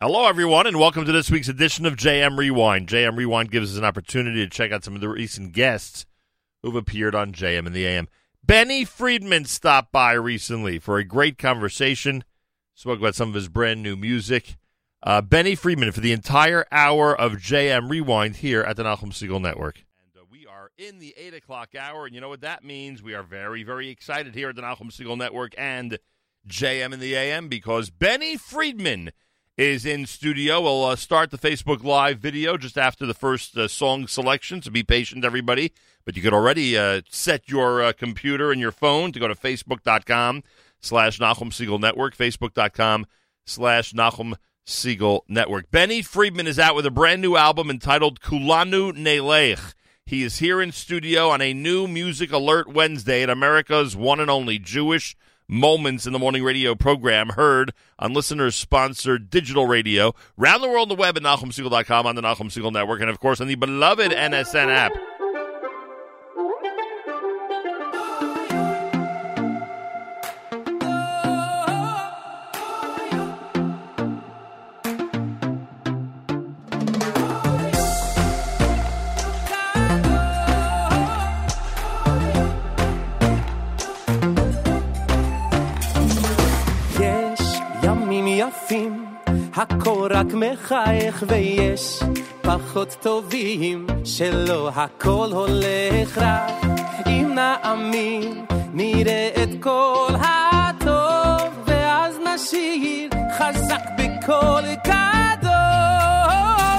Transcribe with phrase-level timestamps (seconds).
[0.00, 2.86] Hello, everyone, and welcome to this week's edition of JM Rewind.
[2.86, 6.06] JM Rewind gives us an opportunity to check out some of the recent guests
[6.62, 8.06] who've appeared on JM and the AM.
[8.46, 12.22] Benny Friedman stopped by recently for a great conversation.
[12.76, 14.56] Spoke about some of his brand new music.
[15.02, 19.42] Uh, Benny Friedman for the entire hour of JM Rewind here at the Nachum Segal
[19.42, 19.84] Network.
[20.00, 23.02] And uh, we are in the 8 o'clock hour, and you know what that means?
[23.02, 25.98] We are very, very excited here at the Nachum Segal Network and
[26.46, 29.10] JM and the AM because Benny Friedman–
[29.58, 30.60] is in studio.
[30.60, 34.70] We'll uh, start the Facebook Live video just after the first uh, song selection, so
[34.70, 35.72] be patient, everybody.
[36.04, 39.34] But you could already uh, set your uh, computer and your phone to go to
[39.34, 40.44] facebook.com
[40.80, 43.04] slash Nachum Segal Network, facebook.com
[43.44, 45.72] slash Nachum Segal Network.
[45.72, 49.74] Benny Friedman is out with a brand new album entitled Kulanu Nelech.
[50.06, 54.30] He is here in studio on a new Music Alert Wednesday at America's one and
[54.30, 55.16] only Jewish
[55.48, 60.90] moments in the morning radio program heard on listeners sponsored digital radio around the world
[60.90, 63.54] on the web at NachumSegal.com on the Nachum Segal Network and of course on the
[63.54, 64.92] beloved NSN app.
[88.48, 89.04] יפים,
[89.54, 92.00] הכל רק מחייך ויש
[92.42, 96.46] פחות טובים שלא הכל הולך רע.
[97.06, 105.52] אם נאמין נראה את כל הטוב ואז נשאיר חזק בכל גדול.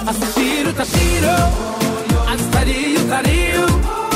[0.08, 1.38] אז תשירו תשירו,
[2.28, 4.09] אז תריעו תריעו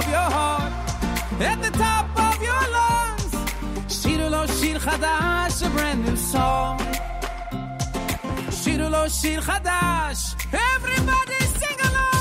[0.00, 0.72] of your heart,
[1.50, 3.32] at the top of your lungs.
[3.98, 6.78] Shir lo shir chadash, a brand new song.
[8.60, 10.22] Shir lo shir chadash,
[10.72, 12.20] everybody sing along.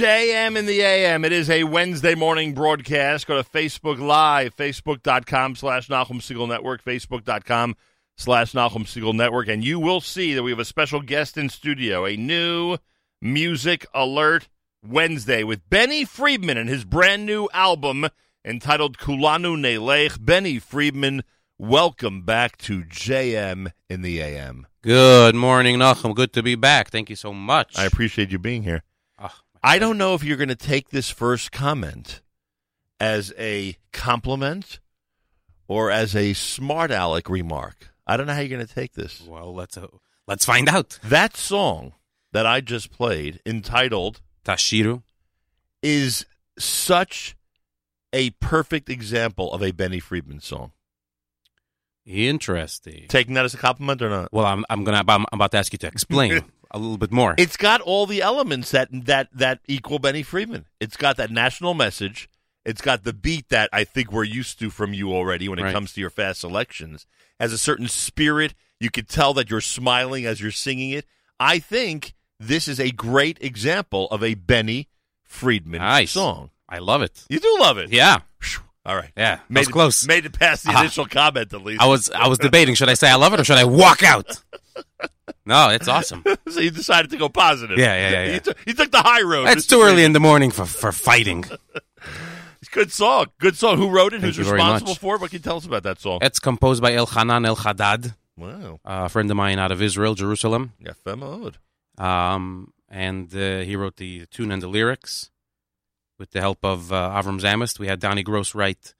[0.00, 1.26] JM in the AM.
[1.26, 3.26] It is a Wednesday morning broadcast.
[3.26, 7.76] Go to Facebook Live, facebook.com slash Nachum Segal Network, facebook.com
[8.16, 11.50] slash Nachum Segal Network, and you will see that we have a special guest in
[11.50, 12.78] studio, a new
[13.20, 14.48] Music Alert
[14.82, 18.08] Wednesday with Benny Friedman and his brand new album
[18.42, 20.24] entitled Kulanu Nelech.
[20.24, 21.24] Benny Friedman,
[21.58, 24.66] welcome back to JM in the AM.
[24.80, 26.14] Good morning, Nachum.
[26.14, 26.88] Good to be back.
[26.88, 27.78] Thank you so much.
[27.78, 28.82] I appreciate you being here.
[29.62, 32.22] I don't know if you're going to take this first comment
[32.98, 34.80] as a compliment
[35.68, 37.90] or as a smart aleck remark.
[38.06, 39.22] I don't know how you're going to take this.
[39.22, 39.86] well, let's uh,
[40.26, 40.98] let's find out.
[41.04, 41.92] That song
[42.32, 45.02] that I just played, entitled, Tashiru.
[45.82, 46.26] is
[46.58, 47.36] such
[48.12, 50.72] a perfect example of a Benny Friedman song.
[52.06, 53.06] Interesting.
[53.08, 54.32] Taking that as a compliment or not?
[54.32, 57.34] Well, I'm I'm gonna I'm about to ask you to explain a little bit more.
[57.38, 60.66] It's got all the elements that that that equal Benny Friedman.
[60.80, 62.28] It's got that national message.
[62.64, 65.62] It's got the beat that I think we're used to from you already when it
[65.62, 65.72] Right.
[65.72, 67.06] comes to your fast selections.
[67.40, 68.54] Has a certain spirit.
[68.78, 71.06] You could tell that you're smiling as you're singing it.
[71.38, 74.88] I think this is a great example of a Benny
[75.24, 76.12] Friedman Nice.
[76.12, 76.50] song.
[76.68, 77.24] I love it.
[77.30, 77.90] You do love it.
[77.92, 78.18] Yeah,
[78.86, 79.10] All right.
[79.16, 79.40] yeah.
[79.48, 80.06] Made it, close.
[80.06, 80.80] Made it past the Ah.
[80.80, 81.82] initial comment at least.
[81.82, 84.02] I was I was debating should I say I love it or should I walk
[84.02, 84.42] out?
[85.50, 86.22] No, it's awesome.
[86.48, 87.76] so you decided to go positive.
[87.76, 88.32] Yeah, yeah, yeah, yeah.
[88.34, 89.48] You, took, you took the high road.
[89.48, 91.44] It's too early in the morning for for fighting.
[92.70, 93.26] Good song.
[93.40, 93.78] Good song.
[93.78, 94.20] Who wrote it?
[94.20, 95.20] Thank Who's responsible for it?
[95.20, 96.20] What can you tell us about that song?
[96.22, 98.78] It's composed by Elchanan El Haddad, Wow.
[98.84, 100.74] a friend of mine out of Israel, Jerusalem.
[100.78, 100.92] Yeah.
[101.98, 105.30] Um, and uh, he wrote the tune and the lyrics
[106.16, 107.80] with the help of uh, Avram Zamist.
[107.80, 108.94] We had Donnie Gross write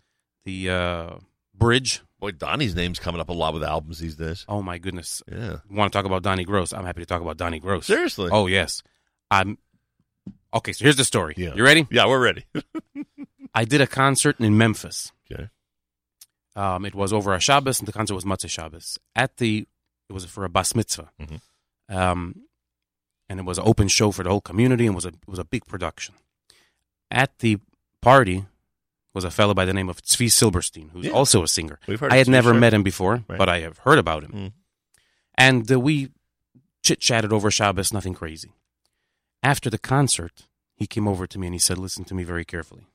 [0.44, 1.10] the uh,
[1.54, 2.00] bridge.
[2.20, 4.44] Boy, Donnie's name's coming up a lot with albums these days.
[4.46, 5.22] Oh my goodness!
[5.30, 5.56] Yeah.
[5.70, 6.72] Want to talk about Donnie Gross?
[6.72, 7.86] I'm happy to talk about Donnie Gross.
[7.86, 8.28] Seriously?
[8.30, 8.82] Oh yes.
[9.30, 9.56] I'm
[10.52, 10.72] okay.
[10.72, 11.34] So here's the story.
[11.36, 11.54] Yeah.
[11.54, 11.86] You ready?
[11.90, 12.44] Yeah, we're ready.
[13.54, 15.12] I did a concert in Memphis.
[15.32, 15.48] okay.
[16.56, 18.98] Um, it was over a Shabbos, and the concert was Matzah Shabbos.
[19.16, 19.66] At the,
[20.08, 21.40] it was for a bas mitzvah, Mhm.
[21.88, 22.34] um,
[23.28, 25.38] and it was an open show for the whole community, and was a it was
[25.38, 26.16] a big production.
[27.10, 27.58] At the
[28.02, 28.44] party
[29.14, 31.12] was a fellow by the name of Tzvi Silberstein, who's Yeah.
[31.12, 31.78] also a singer.
[31.88, 32.60] We've heard I had never Sharp.
[32.60, 33.38] met him before, Right.
[33.38, 34.32] but I have heard about him.
[34.32, 34.52] Mm.
[35.36, 36.10] And uh, we
[36.82, 38.52] chit chatted over Shabbos, nothing crazy.
[39.42, 40.46] After the concert,
[40.76, 42.86] he came over to me and he said, Listen to me very carefully.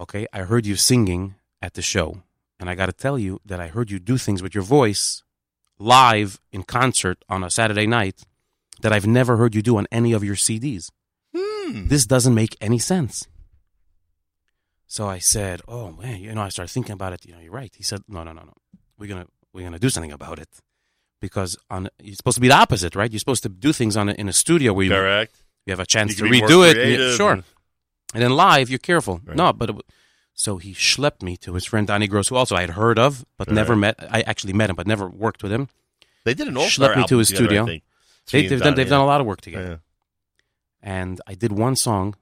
[0.00, 2.22] Okay, I heard you singing at the show,
[2.58, 5.22] and I got to tell you that I heard you do things with your voice
[5.78, 8.22] live in concert on a Saturday night
[8.80, 10.90] that I've never heard you do on any of your CDs.
[11.36, 11.88] Hmm.
[11.88, 13.26] This doesn't make any sense.
[14.90, 17.24] So I said, "Oh man, you know." I started thinking about it.
[17.24, 17.72] You know, you're right.
[17.80, 18.54] He said, "No, no, no, no.
[18.98, 20.48] We're gonna we're gonna do something about it
[21.20, 23.08] because on you're supposed to be the opposite, right?
[23.12, 25.32] You're supposed to do things on a, in a studio where you, Correct.
[25.64, 26.76] you have a chance to can be more redo it.
[26.76, 27.44] and- sure, and-
[28.14, 29.20] then live, you're careful.
[29.24, 29.36] Right.
[29.36, 29.76] No, but it,
[30.34, 33.24] so he schlepped me to his friend Donnie Gross, who also I had heard of,
[33.38, 33.94] but never met.
[34.12, 35.68] I actually met him, but never worked with him.
[36.24, 37.64] They did an all Schlepped me to his studio.
[37.64, 37.82] They,
[38.48, 39.68] they've done they've done a lot of work together.
[39.68, 39.76] Yeah.
[40.82, 42.16] And I did one song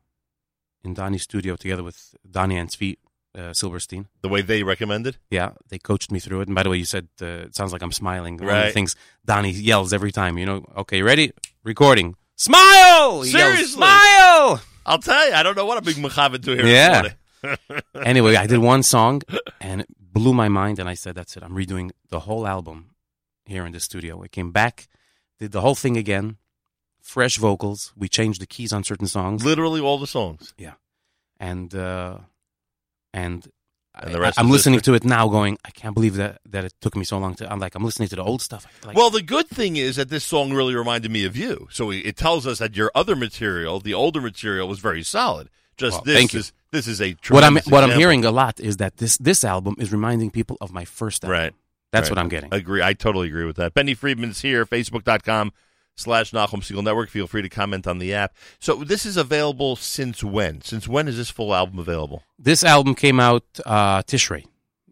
[0.85, 2.97] in Donnie's studio together with Donnie and Tzvi
[3.37, 4.09] uh, Silverstein.
[4.23, 5.19] The way they recommended.
[5.31, 6.49] Yeah, they coached me through it.
[6.49, 8.37] And by the way, you said uh, it sounds like I'm smiling.
[8.37, 8.75] One of the Right.
[8.75, 10.39] things Donnie yells every time.
[10.39, 11.33] You know, okay, ready?
[11.63, 12.17] Recording.
[12.37, 13.23] Smile.
[13.23, 13.67] He yells, Seriously?
[13.67, 14.63] Smile.
[14.87, 16.67] I'll tell you, I don't know what a big mechavan to here.
[16.67, 17.13] Yeah.
[18.03, 19.23] anyway, I did one song
[19.61, 20.79] and it blew my mind.
[20.79, 21.43] And I said, that's it.
[21.43, 22.91] I'm redoing the whole album
[23.45, 24.23] here in the studio.
[24.23, 24.89] I came back,
[25.39, 26.39] did the whole thing again,
[27.09, 27.93] fresh vocals.
[27.97, 29.45] We changed the keys on certain songs.
[29.45, 30.55] Literally all the songs.
[30.59, 30.75] Yeah,
[31.41, 32.19] and uh,
[33.15, 33.49] and,
[33.95, 36.65] And the rest I, am listening to it now, going, I can't believe that that
[36.65, 37.51] it took me so long to.
[37.51, 38.67] I'm like, I'm listening to the old stuff.
[38.85, 41.67] Like, well, the good thing is that this song really reminded me of you.
[41.71, 45.49] So it it tells us that your other material, the older material, was very solid.
[45.77, 48.77] Just Well, this is this is a what I'm what I'm hearing a lot is
[48.77, 51.41] that this this album is reminding people of my first album.
[51.41, 51.55] Right.
[51.91, 52.17] That's Right.
[52.17, 52.53] what I'm getting.
[52.53, 52.83] Agree.
[52.83, 53.73] I totally agree with that.
[53.73, 55.53] Benny Friedman's here, facebook.com
[55.99, 57.11] slash Nachum Segal Network.
[57.11, 58.35] Feel free to comment on the app.
[58.59, 60.63] So this is available since when?
[60.63, 62.23] Since when is this full album available?
[62.39, 64.45] This album came out uh, Tishrei,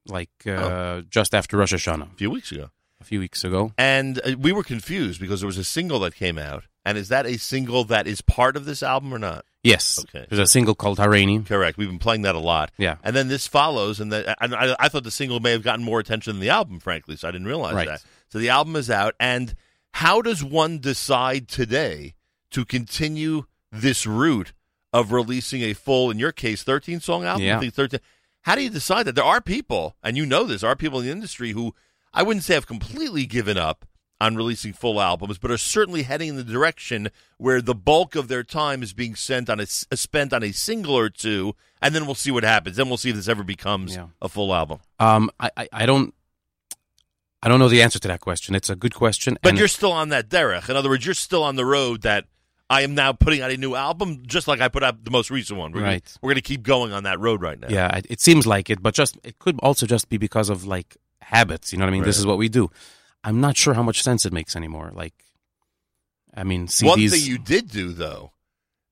[0.08, 1.02] like uh, Oh.
[1.08, 2.70] just after Rosh Hashanah, A few weeks ago.
[3.00, 3.72] a few weeks ago.
[3.78, 6.64] And uh, we were confused because there was a single that came out.
[6.84, 9.44] And is that a single that is part of this album or not?
[9.64, 9.98] Yes.
[10.04, 10.24] Okay.
[10.28, 11.44] There's a single called Harani.
[11.44, 11.76] Correct.
[11.76, 12.70] We've been playing that a lot.
[12.78, 12.96] Yeah.
[13.02, 15.84] And then this follows, and the, and I, I thought the single may have gotten
[15.84, 17.88] more attention than the album, frankly, so I didn't realize Right.
[17.88, 18.04] that.
[18.28, 19.52] So the album is out, and
[19.96, 22.14] how does one decide today
[22.50, 24.52] to continue this route
[24.92, 27.44] of releasing a full, in your case, 13 song album?
[27.44, 27.56] Yeah.
[27.56, 28.00] I think 13.
[28.42, 29.14] How do you decide that?
[29.14, 31.74] There are people, and you know this, there are people in the industry who
[32.12, 33.84] I wouldn't say have completely given up
[34.20, 38.28] on releasing full albums, but are certainly heading in the direction where the bulk of
[38.28, 41.94] their time is being sent on a, s- spent on a single or two, and
[41.94, 42.76] then we'll see what happens.
[42.76, 44.06] Then we'll see if this ever becomes Yeah.
[44.22, 44.78] a full album.
[44.98, 46.14] Um, I, I, I don't,
[47.46, 48.56] I don't know the answer to that question.
[48.56, 49.38] It's a good question.
[49.40, 50.68] But you're still on that derech.
[50.68, 52.24] In other words, you're still on the road that
[52.68, 55.30] I am now putting out a new album, just like I put out the most
[55.30, 55.70] recent one.
[55.70, 56.04] We're Right.
[56.04, 57.68] Gonna, we're going to keep going on that road right now.
[57.70, 60.96] Yeah, it, seems like it, but just it could also just be because of like
[61.20, 61.72] habits.
[61.72, 62.02] You know what I mean?
[62.02, 62.68] This is what we do.
[63.22, 64.90] I'm not sure how much sense it makes anymore.
[64.92, 65.14] Like,
[66.34, 66.84] I mean, CDs.
[66.84, 68.32] One thing you did do though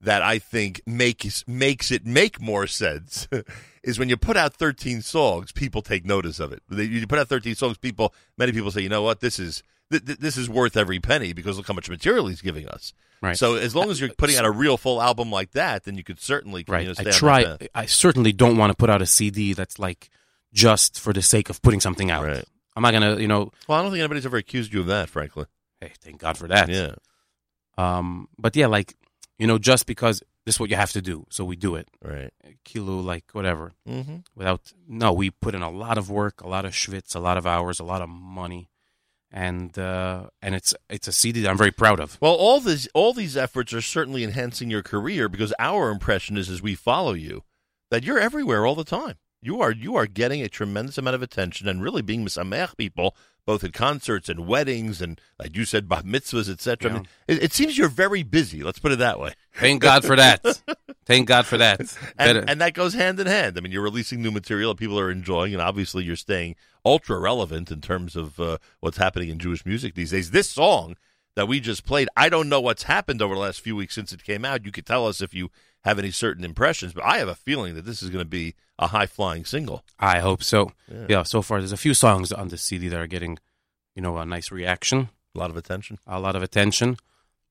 [0.04, 3.28] that I think makes makes it make more sense
[3.82, 6.62] is when you put out 13 songs, people take notice of it.
[6.70, 9.20] You put out 13 songs, people many people say, "You know what?
[9.20, 12.40] This is th- th- this is worth every penny because look how much material he's
[12.42, 12.92] giving us."
[13.22, 13.36] Right.
[13.36, 16.04] So as long as you're putting out a real full album like that, then you
[16.04, 16.86] could certainly right.
[16.86, 17.56] You know, I try.
[17.74, 20.10] I certainly don't want to put out a CD that's like
[20.52, 22.24] just for the sake of putting something out.
[22.24, 22.44] Right.
[22.76, 23.50] I'm not gonna, you know.
[23.68, 25.46] Well, I don't think anybody's ever accused you of that, frankly.
[25.80, 26.68] Hey, thank God for that.
[26.68, 26.94] Yeah.
[27.78, 28.94] Um, but yeah, like
[29.38, 31.88] you know, just because this is what you have to do, so we do it.
[32.02, 32.32] Right.
[32.64, 33.72] Kilo, like whatever.
[33.88, 34.16] Mm-hmm.
[34.34, 37.36] Without no, we put in a lot of work, a lot of schwitz, a lot
[37.36, 38.68] of hours, a lot of money,
[39.30, 42.18] and uh, and it's it's a CD that I'm very proud of.
[42.20, 46.50] Well, all these all these efforts are certainly enhancing your career because our impression is,
[46.50, 47.42] as we follow you,
[47.90, 49.16] that you're everywhere all the time.
[49.40, 53.16] You are you are getting a tremendous amount of attention and really being misamech people,
[53.46, 56.90] both at concerts and weddings and, like you said, bat mitzvahs, etc.
[56.90, 58.62] I mean, it, it seems you're very busy.
[58.62, 59.34] Let's put it that way.
[59.54, 60.42] Thank God for that.
[61.06, 61.80] Thank God for that.
[62.18, 63.58] And, and that goes hand in hand.
[63.58, 67.18] I mean, you're releasing new material that people are enjoying, and obviously you're staying ultra
[67.18, 70.30] relevant in terms of uh, what's happening in Jewish music these days.
[70.30, 70.96] This song
[71.36, 74.12] that we just played, I don't know what's happened over the last few weeks since
[74.12, 74.64] it came out.
[74.64, 75.50] You could tell us if you
[75.84, 78.54] have any certain impressions, but I have a feeling that this is going to be
[78.78, 79.84] a high flying single.
[79.98, 80.72] I hope so.
[80.90, 81.06] Yeah.
[81.08, 81.22] Yeah.
[81.24, 83.38] So far, there's a few songs on the CD that are getting,
[83.94, 85.98] you know, a nice reaction, A lot of attention.
[86.06, 86.96] a lot of attention,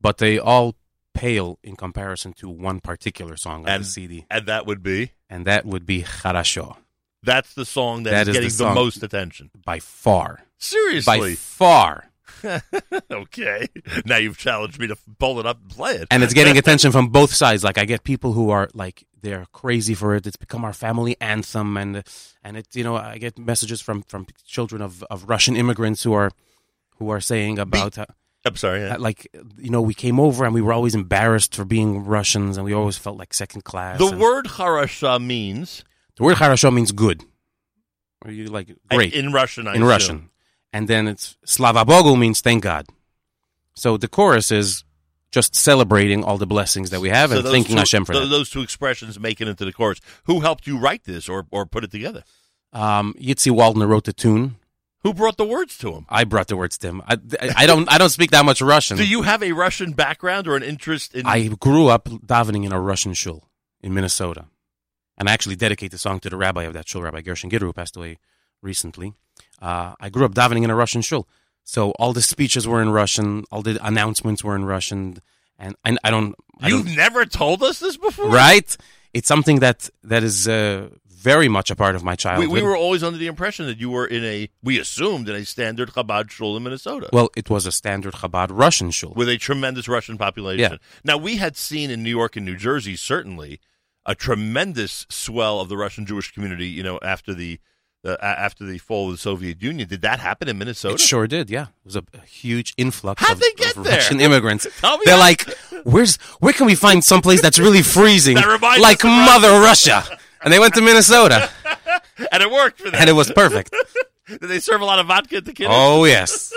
[0.01, 0.75] but they all
[1.13, 5.11] pale in comparison to one particular song on And- the CD, And that would be
[5.29, 6.77] and that would be Charasho
[7.25, 8.75] that's the song That that is is getting the, song.
[8.75, 9.49] most attention.
[9.63, 10.43] by far.
[10.57, 12.09] Seriously, by far.
[13.11, 13.67] okay.
[14.05, 16.07] Now you've challenged me to pull it up and play it.
[16.11, 17.63] and it's getting attention from both sides.
[17.63, 20.27] Like I get people who are like they're crazy for it.
[20.27, 22.03] It's become our family anthem, and
[22.43, 26.13] and it you know I get messages from from children of, of Russian immigrants who
[26.13, 26.31] are
[26.97, 28.05] who are saying about uh,
[28.45, 28.81] I'm sorry.
[28.81, 28.97] yeah.
[28.97, 29.27] like
[29.57, 32.73] you know we came over and we were always embarrassed for being Russians, and we
[32.73, 33.97] always felt like second class.
[33.99, 35.83] The and- word harasha means
[36.17, 37.23] the word harasho means good.
[38.25, 39.67] Are you like great in Russian.
[39.67, 39.89] I in assume.
[39.89, 40.29] Russian,
[40.73, 42.87] and then it's Slava Bogu means thank God.
[43.75, 44.83] So the chorus is
[45.31, 48.25] just celebrating all the blessings that we have So and thanking two, Hashem for that.
[48.27, 49.99] Those two expressions make it into the chorus.
[50.25, 52.23] Who helped you write this or, or put it together?
[52.71, 54.57] Um, Yitzi Waldner wrote the tune.
[55.03, 56.05] Who brought the words to him?
[56.07, 57.01] I brought the words to him.
[57.05, 57.17] I,
[57.57, 58.95] I don't I don't speak that much Russian.
[58.95, 61.25] Do you have a Russian background or an interest in?
[61.25, 63.49] I grew up davening in a Russian shul
[63.81, 64.45] in Minnesota,
[65.17, 67.63] and I actually dedicate the song to the rabbi of that shul, Rabbi Gershon Gidru,
[67.63, 68.17] who passed away
[68.61, 69.13] recently.
[69.67, 71.23] Uh, I grew up davening in a Russian shul,
[71.63, 75.01] so all the speeches were in Russian, all the announcements were in Russian,
[75.57, 76.35] and, and I don't.
[76.59, 78.69] I You've don't never told us this before, right?
[79.13, 80.89] It's something that that is uh,
[81.31, 82.49] very much a part of my We, childhood.
[82.57, 84.49] we were always under the impression that you were in a.
[84.61, 87.07] We assumed in a standard Chabad shul in Minnesota.
[87.13, 89.13] well, it was a standard Chabad Russian shul.
[89.15, 90.59] with a tremendous Russian population.
[90.73, 90.77] Yeah.
[91.05, 93.59] Now we had seen in New York and New Jersey certainly
[94.05, 96.67] a tremendous swell of the Russian Jewish community.
[96.67, 97.59] You know, after the
[98.05, 100.95] uh, after the fall of the Soviet Union, did that happen in Minnesota?
[100.95, 101.63] It sure did, yeah.
[101.63, 103.97] It was a, a huge influx How'd of, they get of there?
[103.97, 104.67] Russian immigrants.
[104.79, 105.49] Tell me They're like,
[105.83, 110.03] "Where's where can we find someplace that's really freezing, That like Mother Russia?"
[110.43, 111.49] And they went to Minnesota,
[112.31, 112.95] and it worked for them.
[112.99, 113.73] and it was perfect.
[114.27, 115.73] Did they serve a lot of vodka at the kiddush?
[115.73, 116.53] Oh yes,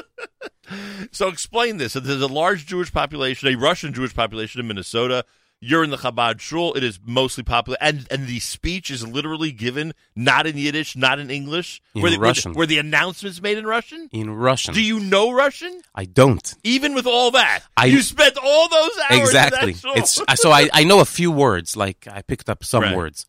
[1.13, 1.93] So explain this.
[1.93, 5.25] So there's a large Jewish population, a Russian Jewish population in Minnesota.
[5.61, 6.75] You're in the Chabad shul.
[6.75, 11.19] It is mostly popular, and and the speech is literally given not in Yiddish, not
[11.19, 11.81] in English.
[11.95, 12.53] In where the, where the- Russian.
[12.53, 14.09] Where the announcements made in Russian.
[14.13, 14.75] in Russian.
[14.75, 15.81] Do you know Russian?
[15.95, 19.21] I don't Even with all that, I- you spent all those hours.
[19.21, 19.71] exactly.
[19.71, 20.25] In that shul.
[20.29, 21.75] It's so I, I know a few words.
[21.77, 22.97] Like I picked up some Right.
[22.97, 23.27] words.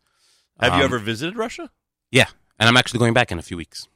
[0.60, 1.70] Have you Um, ever visited Russia?
[2.10, 2.26] Yeah,
[2.58, 3.88] and I'm actually going back in a few weeks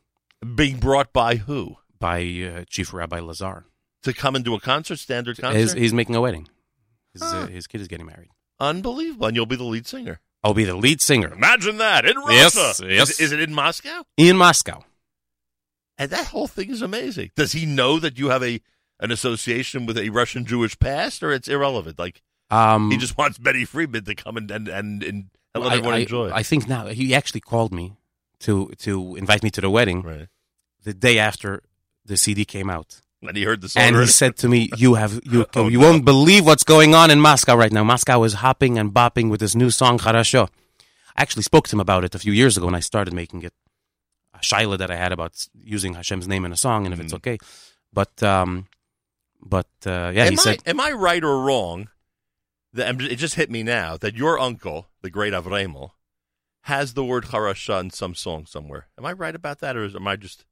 [0.55, 3.67] Being brought by who by uh, Chief Rabbi Lazar.
[4.05, 5.59] to come and do a concert, standard concert?
[5.59, 6.49] He's, he's making a wedding.
[7.13, 7.37] His, Huh.
[7.39, 8.31] uh, his kid is getting married.
[8.61, 10.21] Unbelievable, and you'll be the lead singer.
[10.45, 12.33] I'll be the lead singer Imagine that in Russia.
[12.35, 13.11] Yes, yes.
[13.13, 14.03] Is, is it in Moscow?
[14.17, 14.83] in Moscow.
[15.99, 17.31] And that whole thing is amazing.
[17.37, 18.61] Does he know that you have a
[19.01, 21.99] an association with a Russian Jewish past, or it's irrelevant?
[21.99, 25.77] Like Um, he just wants Benny Friedman to come and and and, and let I,
[25.77, 26.27] everyone I- enjoy.
[26.29, 26.33] it.
[26.33, 27.93] I think now he actually called me
[28.41, 30.29] to to invite me to the wedding right.
[30.83, 31.63] the day after
[32.05, 33.83] the CD came out, And he heard the song.
[33.85, 35.87] and he said to me, "You have you Oh, you no.
[35.91, 37.85] won't believe what's going on in Moscow right now.
[37.85, 40.49] Moscow is hopping and bopping with this new song Harasho."
[41.17, 43.43] I actually spoke to him about it a few years ago when I started making
[43.43, 43.53] it.
[44.35, 47.13] A shaila that I had about using Hashem's name in a song and if it's
[47.13, 47.17] Mhm.
[47.17, 47.39] okay,
[47.93, 48.67] but um,
[49.41, 51.89] but uh, yeah, am he I, said am I right or wrong?
[52.73, 55.91] That it just hit me now that your uncle, the great Avremel,
[56.63, 58.89] has the word Harasha in some song somewhere.
[58.99, 60.45] Am I right about that, or am I just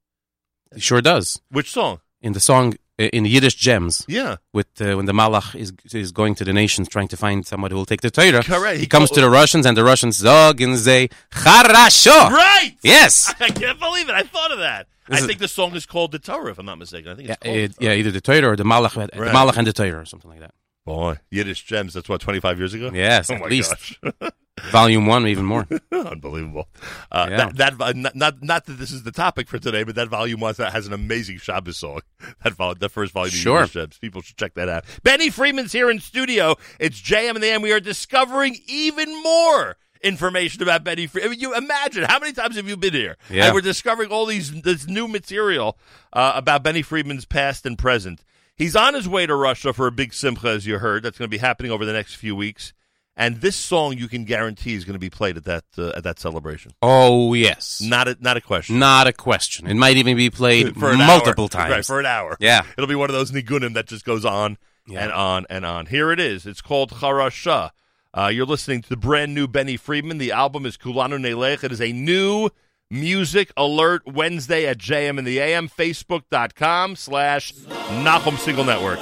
[0.75, 1.41] He sure does.
[1.51, 2.01] Which song?
[2.23, 4.37] In the song, uh, in Yiddish Gems, Yeah.
[4.53, 7.73] with uh, when the Malach is is going to the nations trying to find somebody
[7.73, 8.43] who will take the Torah.
[8.43, 8.79] Correct.
[8.79, 12.19] He comes to the Russians, and the Russians zog and say Charasho.
[12.31, 12.75] Right.
[12.83, 13.33] Yes.
[13.41, 14.15] I can't believe it.
[14.15, 14.87] I thought of that.
[15.09, 17.11] This I think the song is called the Torah, if I'm not mistaken.
[17.11, 19.31] I think Yeah, it's called it- yeah, either the Torah or the Malach, uh, the
[19.33, 20.53] Malach and the Torah, or something like that.
[20.85, 21.95] Boy, Yiddish gems.
[21.95, 22.91] That's what 25 years ago.
[22.93, 23.75] Yes, oh at my least.
[24.71, 25.67] Volume one, even more.
[25.93, 26.69] unbelievable.
[27.11, 27.37] Uh, Yeah.
[27.37, 30.09] That, that vo- not, not not that this is the topic for today, but that
[30.09, 32.01] volume one that has an amazing Shabbos song.
[32.45, 33.33] That vol- the first volume.
[33.35, 33.67] Sure.
[34.01, 34.85] People should check that out.
[35.03, 36.57] Benny Friedman's here in studio.
[36.79, 37.63] It's JM and the AM.
[37.63, 39.77] We are discovering even more.
[40.03, 41.29] Information about Benny Friedman.
[41.29, 43.19] I mean, you imagine how many times have you been here?
[43.29, 43.47] Yeah.
[43.47, 45.79] And we're discovering all these this new material
[46.15, 48.25] uh, about Benny Friedman's past and present.
[48.57, 51.03] He's on his way to Russia for a big simcha, as you heard.
[51.03, 52.73] That's going to be happening over the next few weeks.
[53.21, 56.05] And this song, you can guarantee, is going to be played at that uh, at
[56.05, 56.73] that celebration.
[56.81, 58.79] Oh yes, Not a not a question.
[58.79, 59.67] not a question.
[59.67, 61.49] It might even be played for multiple hour.
[61.51, 61.71] times.
[61.71, 62.37] Right, for an hour.
[62.41, 62.65] Yeah.
[62.79, 65.03] It'll be one of those nigunim that just goes on Yeah.
[65.05, 65.87] and on and on.
[65.87, 66.47] Here it is.
[66.47, 67.71] It's called Charasha.
[68.17, 70.17] Uh, you're listening to the brand new Benny Friedman.
[70.19, 71.63] The album is Kulanu Nelech.
[71.63, 72.49] It is a new
[72.91, 75.69] music alert Wednesday at JM in the AM.
[75.69, 78.99] Facebook.com slash Nachum Segal Network.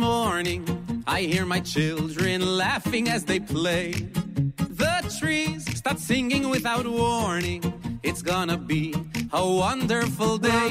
[0.00, 0.64] Morning.
[1.06, 3.92] I hear my children laughing as they play.
[4.80, 7.62] The trees start singing without warning.
[8.02, 8.94] It's gonna be
[9.32, 10.70] a wonderful day.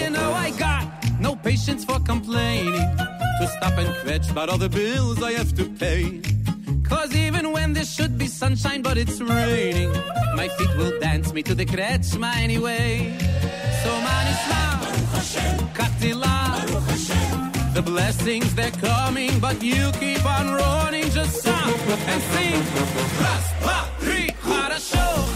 [0.00, 0.84] You know, I got
[1.20, 2.88] no patience for complaining.
[3.40, 6.22] To stop and kvetch about all the bills I have to pay.
[6.82, 9.92] Cause even when there should be sunshine, but it's raining,
[10.34, 13.16] my feet will dance me to the kretschma anyway.
[13.82, 14.62] So manisma,
[15.12, 15.69] katila,
[17.82, 21.08] the blessings they're coming, but you keep on running.
[21.10, 21.66] Just stop
[22.08, 22.62] and sing.
[23.18, 25.29] Plus, plus, three, how show.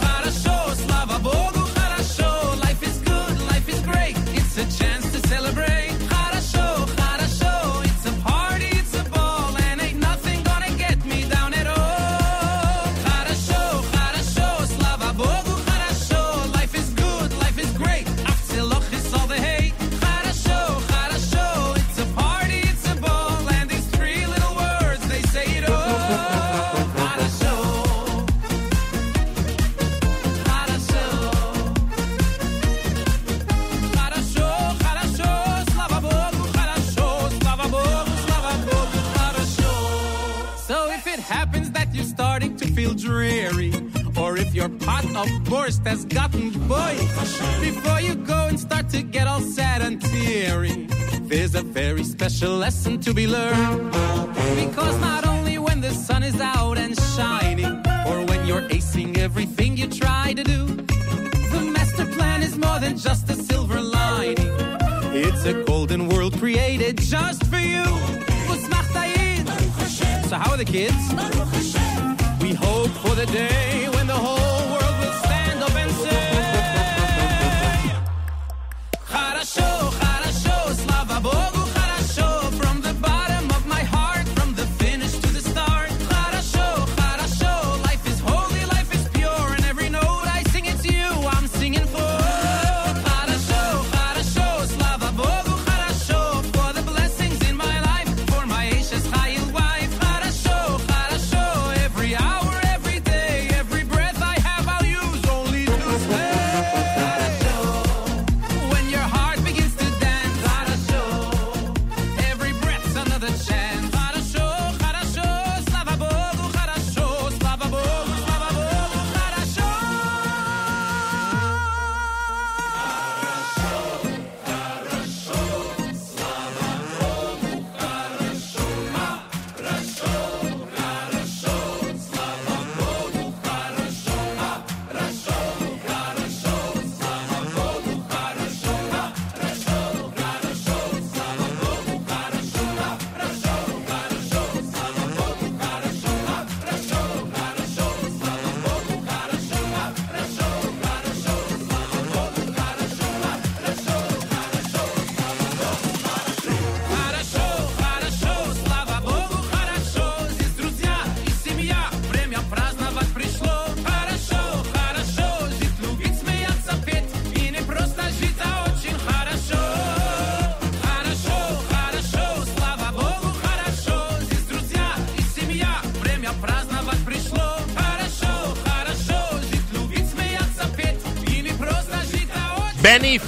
[45.17, 46.95] Of borscht that's gotten boy,
[47.61, 50.87] before you go and start to get all sad and teary,
[51.21, 53.91] there's a very special lesson to be learned.
[54.55, 57.65] Because not only when the sun is out and shining,
[58.07, 62.97] or when you're acing everything you try to do, the master plan is more than
[62.97, 64.51] just a silver lining.
[65.13, 67.85] It's a golden world created just for you.
[70.29, 71.03] So how are the kids?
[72.41, 74.64] We hope for the day when the whole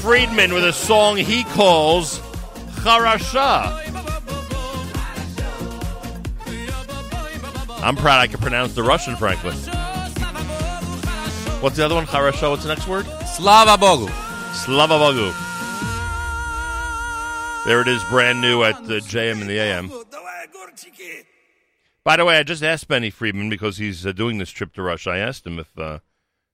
[0.08, 2.20] Friedman with a song he calls
[2.80, 3.74] Charasha.
[7.84, 9.52] I'm proud I can pronounce the Russian, frankly.
[11.60, 12.06] What's the other one?
[12.06, 12.50] Charasha.
[12.50, 13.06] What's the next word?
[13.36, 14.10] Slava Bogu.
[14.54, 15.34] Slava Bogu.
[17.66, 19.92] There it is, brand new at the JM and the AM.
[22.06, 24.82] By the way, I just asked Benny Friedman because he's uh, doing this trip to
[24.82, 25.10] Russia.
[25.10, 26.00] I asked him if uh,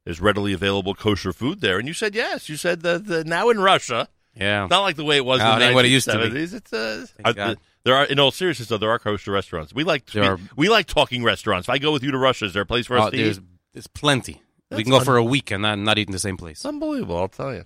[0.05, 2.49] there's readily available kosher food there, and you said yes.
[2.49, 4.67] You said that the, now in Russia, Yeah.
[4.69, 6.37] not like the way it was in the what it used to be.
[6.39, 9.73] It's uh, there are in all seriousness though there are kosher restaurants.
[9.73, 11.67] We like we, are- we like talking restaurants.
[11.67, 13.17] If I go with you to Russia, is there a place for us Oh, to
[13.17, 13.43] there's, eat?
[13.73, 14.41] there's plenty.
[14.69, 16.65] That's we can go for a week and not, not eat in the same place.
[16.65, 17.65] Unbelievable, I'll tell you.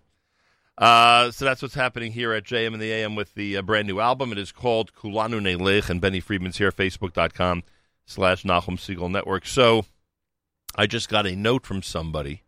[0.78, 3.88] Uh, so that's what's happening here at JM and the AM with the uh, brand
[3.88, 4.32] new album.
[4.32, 7.63] It is called Kulanu Nelech, and Benny Friedman's here, facebook.com
[8.06, 9.45] slash Nachum Segal Network.
[9.47, 9.86] So
[10.77, 12.43] I just got a note from somebody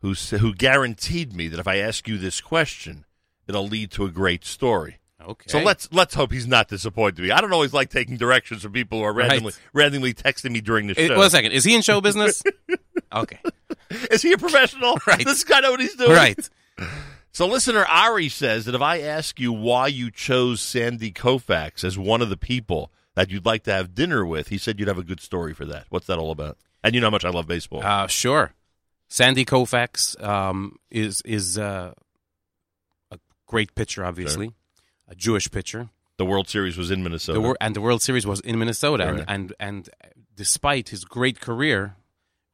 [0.00, 3.04] who, who guaranteed me that if I ask you this question,
[3.46, 4.98] it'll lead to a great story.
[5.26, 5.46] Okay.
[5.48, 7.30] So let's let's hope he's not disappointed me.
[7.30, 9.30] I don't always like taking directions from people who are Right.
[9.30, 11.16] randomly randomly texting me during the show.
[11.16, 11.52] one second.
[11.52, 12.42] Is he in show business?
[13.14, 13.38] okay.
[14.10, 14.98] Is he a professional?
[15.06, 15.24] Right.
[15.24, 16.10] This guy know what he's doing?
[16.12, 16.48] Right.
[17.32, 21.96] So, listener Ari says that if I ask you why you chose Sandy Koufax as
[21.98, 24.98] one of the people that you'd like to have dinner with, he said you'd have
[24.98, 25.86] a good story for that.
[25.88, 26.58] What's that all about?
[26.84, 27.82] And you know how much I love baseball.
[27.82, 28.52] Uh, sure.
[29.08, 31.94] Sandy Koufax um, is is uh,
[33.10, 34.52] a great pitcher, obviously,
[35.08, 35.88] a Jewish pitcher.
[36.18, 37.40] the World Series was in Minnesota.
[37.40, 39.24] The and the World Series was in Minnesota, Correct.
[39.28, 41.96] and, and and despite his great career,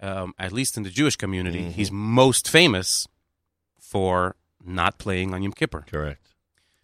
[0.01, 1.71] um, at least in the Jewish community, Mm-hmm.
[1.71, 3.07] he's most famous
[3.79, 5.85] for not playing on Yom Kippur.
[5.91, 6.29] Correct.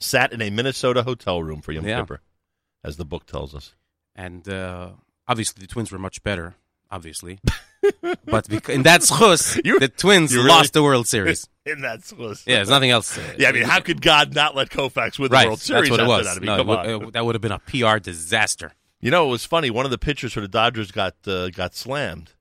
[0.00, 2.00] Sat in a Minnesota hotel room for Yom Yeah.
[2.00, 2.20] Kippur,
[2.82, 3.74] as the book tells us.
[4.14, 4.90] And uh,
[5.28, 6.54] obviously, the Twins were much better.
[6.90, 7.40] Obviously,
[8.24, 11.48] but bec- in that schus, the Twins really- lost the World Series.
[11.66, 12.46] In that list.
[12.46, 13.18] Yeah, there's nothing else.
[13.38, 15.36] Yeah, I mean, how could God not let Koufax win the?
[15.48, 15.88] World Series?
[15.88, 16.26] That's what it was.
[16.26, 16.36] That?
[16.36, 18.70] I mean, No, it would- uh, that would have been a PR disaster.
[19.00, 19.68] You know, it was funny.
[19.70, 22.34] One of the pitchers for the Dodgers got uh, got slammed.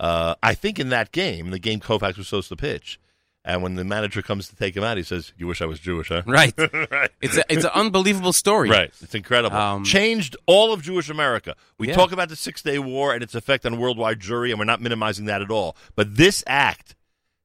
[0.00, 2.98] Uh, I think in that game, the game Koufax was supposed to pitch,
[3.44, 5.80] and when the manager comes to take him out, he says, "You wish I was
[5.80, 6.54] Jewish, huh?" Right.
[6.90, 7.10] right.
[7.20, 8.68] It's a, it's an unbelievable story.
[8.70, 8.92] Right.
[9.00, 9.56] It's incredible.
[9.56, 11.56] Um, Changed all of Jewish America.
[11.78, 11.94] We Yeah.
[11.94, 14.80] talk about the Six Day War and its effect on worldwide Jewry, and we're not
[14.80, 15.76] minimizing that at all.
[15.96, 16.94] But this act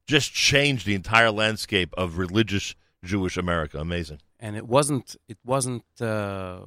[0.06, 3.78] just changed the entire landscape of religious Jewish America.
[3.78, 4.20] Amazing.
[4.40, 6.60] and it wasn't it wasn't uh,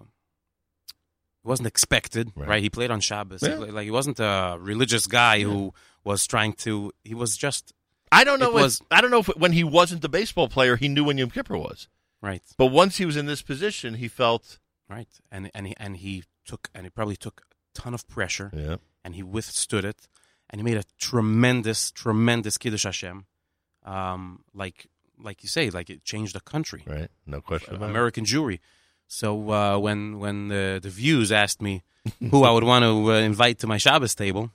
[1.44, 2.48] it wasn't expected, Right.
[2.48, 2.62] right?
[2.64, 3.42] He played on Shabbos.
[3.42, 3.56] Yeah.
[3.56, 6.92] Like he wasn't a religious guy who was trying to.
[7.04, 7.74] He was just
[8.12, 8.52] I don't know.
[8.52, 11.04] It If, was- I don't know if when he wasn't the baseball player, he knew
[11.06, 11.88] when Yom Kippur was.
[12.22, 14.60] right, But once he was in this position, he felt.
[14.90, 18.52] right, and and he and he took and he probably took a ton of pressure,
[18.54, 18.78] Yeah.
[19.04, 20.08] and he withstood it,
[20.50, 23.26] and he made a tremendous, tremendous kiddush Hashem,
[23.86, 24.88] um, like
[25.24, 26.84] like you say, like it changed the country.
[26.86, 27.10] Right.
[27.26, 27.92] No question about it.
[27.92, 28.60] American Jewry.
[29.08, 31.84] So uh, when when the, the views asked me
[32.32, 34.52] who I would want to uh, invite to my Shabbos table,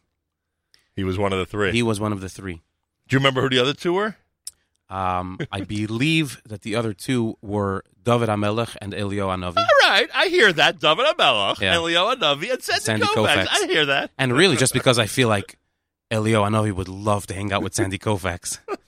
[0.95, 1.73] He was one of the three.
[1.73, 2.63] he was one of the three.
[3.09, 4.17] Do you remember who the other two were?
[4.89, 9.57] Um, I believe that the other two were David HaMelech and Eliyahu HaNavi.
[9.57, 10.09] All right.
[10.15, 10.79] I hear that.
[10.79, 11.75] David HaMelech, Yeah.
[11.77, 13.47] Eliyahu HaNavi, and Sandy, Sandy Koufax.
[13.47, 13.49] Koufax.
[13.51, 14.11] I hear that.
[14.17, 15.59] And really, just because I feel like
[16.13, 18.59] Eliyahu HaNavi would love to hang out with Sandy Koufax.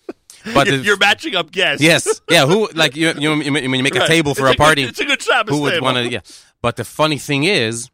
[0.54, 1.82] But You're, the- you're matching up guests.
[1.82, 2.46] yes, yeah.
[2.46, 3.08] Who like you?
[3.18, 4.08] You, you when you make a Right.
[4.08, 4.82] table for It's a party?
[4.82, 6.08] Good, it's a good Shabbos who would want to?
[6.08, 6.20] Yeah.
[6.62, 7.90] But the funny thing is,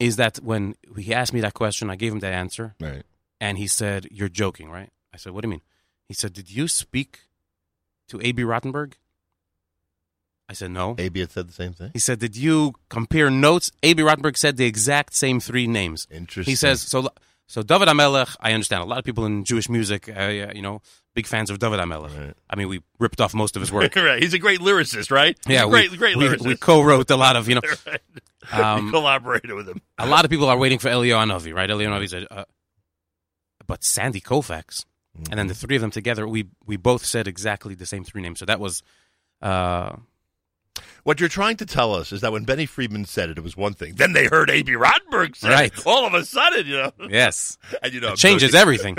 [0.00, 3.02] is that when he asked me that question, I gave him that answer, Right.
[3.42, 5.62] and he said, "You're joking, right?" I said, "What do you mean?"
[6.06, 7.20] He said, "Did you speak
[8.08, 8.42] to A.B.
[8.42, 8.96] Rottenberg?"
[10.48, 11.90] I said, "No." AB had said the same thing.
[11.92, 14.02] He said, "Did you compare notes?" A.B.
[14.02, 16.06] Rottenberg said the exact same three names.
[16.10, 16.52] Interesting.
[16.52, 17.08] He says, "So,
[17.46, 18.36] so David HaMelech.
[18.40, 18.82] I understand.
[18.82, 20.82] A lot of people in Jewish music, uh, you know,
[21.14, 22.16] big fans of David HaMelech.
[22.16, 22.34] Right.
[22.50, 23.94] I mean, we ripped off most of his work.
[23.96, 24.22] right.
[24.22, 25.36] He's a great lyricist, right?
[25.46, 26.46] He's yeah, a great, we, great we, lyricist.
[26.46, 28.00] we co-wrote a lot of, you know, right.
[28.52, 29.80] um, collaborated with him.
[29.98, 31.70] a lot of people are waiting for Eliyahu HaNavi, right?
[31.70, 32.44] Eliyahu HaNavi said, uh,
[33.66, 34.84] but Sandy Koufax,
[35.30, 38.22] and then the three of them together, we we both said exactly the same three
[38.22, 38.38] names.
[38.38, 38.82] So that was,
[39.42, 39.96] uh,
[41.04, 43.56] What you're trying to tell us is that when Benny Friedman said it, it was
[43.56, 43.94] one thing.
[43.94, 44.72] Then they heard A.B.
[44.72, 45.72] Rottenberg say Right.
[45.72, 45.86] it.
[45.86, 46.92] All of a sudden, you know.
[47.10, 48.96] yes, And you know, changes everything.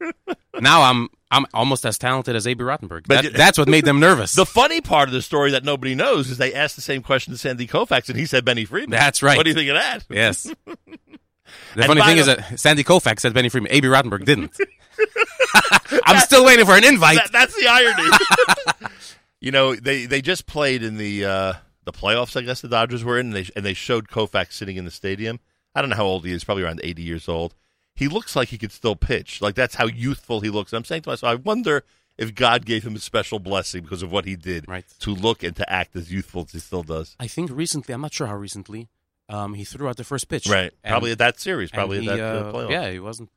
[0.60, 2.62] now I'm I'm almost as talented as A.B.
[2.64, 3.06] Rottenberg.
[3.06, 4.34] But That- you- that's what made them nervous.
[4.34, 7.32] The funny part of the story that nobody knows is they asked the same question
[7.32, 8.98] to Sandy Koufax, and he said Benny Friedman.
[8.98, 9.36] That's right.
[9.36, 10.04] What do you think of that?
[10.10, 10.46] yes.
[11.74, 13.72] The And funny thing the- is that Sandy Koufax said Benny Friedman.
[13.72, 13.88] A.B.
[13.88, 14.54] Rottenberg didn't.
[16.04, 17.16] I'm still waiting for an invite.
[17.16, 18.92] That- that's the irony.
[19.40, 21.52] you know, they they just played in the uh,
[21.84, 22.36] the playoffs.
[22.36, 24.90] I guess the Dodgers were in, and they and they showed Koufax sitting in the
[24.90, 25.40] stadium.
[25.74, 26.44] I don't know how old he is.
[26.44, 27.54] Probably around eighty years old.
[27.94, 29.40] He looks like he could still pitch.
[29.40, 30.72] Like that's how youthful he looks.
[30.72, 31.84] I'm saying to myself, I wonder
[32.16, 34.84] if God gave him a special blessing because of what he did Right.
[35.00, 37.14] to look and to act as youthful as he still does.
[37.20, 38.88] I think recently, I'm not sure how recently,
[39.28, 40.48] um, he threw out the first pitch.
[40.48, 40.72] Right.
[40.82, 41.70] And- probably at that series.
[41.70, 42.70] and Probably he, at that uh, playoff.
[42.70, 43.30] Yeah, he wasn't.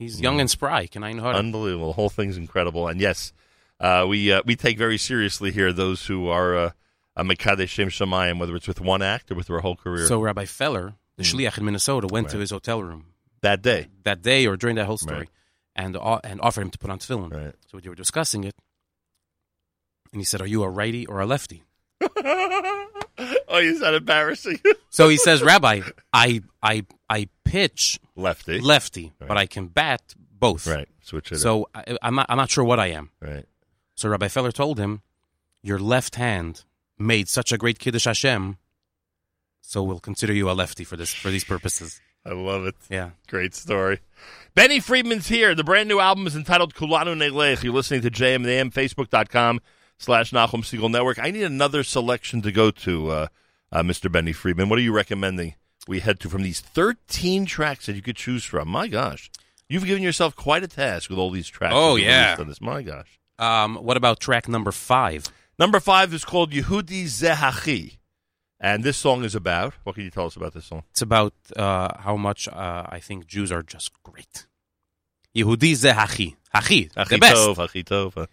[0.00, 0.86] He's young and spry.
[0.86, 1.38] Can I know how to?
[1.38, 1.88] Unbelievable.
[1.88, 2.88] The whole thing's incredible.
[2.88, 3.32] And yes,
[3.78, 6.70] uh, we uh, we take very seriously here those who are uh,
[7.16, 10.18] a Mekadesh Shem Shemayim, whether it's with one act or with their whole career So
[10.20, 11.34] Rabbi Feller, the Mm.
[11.34, 13.04] shliach in Minnesota, went to his hotel room
[13.42, 13.88] that day.
[14.04, 15.28] that day or during that whole story, Right.
[15.76, 17.30] and uh, and offered him to put on tefillin.
[17.30, 17.54] Right.
[17.70, 18.54] So they were discussing it,
[20.12, 21.62] and he said, "Are you a righty or a lefty?"
[23.54, 24.58] oh, is that embarrassing?
[24.92, 25.82] So he says, "Rabbi,
[26.12, 28.58] I I I pitch Lefty.
[28.58, 30.66] lefty, but I can bat both.
[30.66, 30.88] right.
[31.00, 31.38] Switch it.
[31.38, 33.44] So I, I'm not I'm not sure what I am." Right.
[33.94, 35.02] So Rabbi Feller told him,
[35.62, 36.64] "Your left hand
[36.98, 38.58] made such a great kiddush Hashem,
[39.60, 42.74] so we'll consider you a lefty for this for these purposes." I love it.
[42.90, 43.10] Yeah.
[43.28, 44.00] Great story.
[44.54, 45.54] Benny Friedman's here.
[45.54, 47.62] The brand new album is entitled Kulanu Nelech.
[47.62, 49.60] You're listening to JM and AM, Facebook.com
[49.98, 51.18] slash Nachum Segal Network.
[51.18, 53.26] I need another selection to go to, uh,
[53.72, 54.10] uh, Mr.
[54.10, 54.68] Benny Friedman.
[54.68, 55.54] What are you recommending
[55.86, 58.68] we head to from these 13 tracks that you could choose from?
[58.68, 59.30] My gosh.
[59.68, 61.74] You've given yourself quite a task with all these tracks.
[61.76, 62.36] Oh, yeah.
[62.38, 62.60] On this.
[62.60, 63.18] My gosh.
[63.38, 65.26] Um, what about track number five?
[65.58, 67.98] Number five is called Yehudi Zehachi.
[68.58, 70.82] And this song is about, what can you tell us about this song?
[70.90, 74.46] It's about uh, how much uh, I think Jews are just great.
[75.34, 76.36] Yehudi ze hachi.
[77.08, 77.36] The best.
[77.36, 78.26] Tov, Hachi Tov.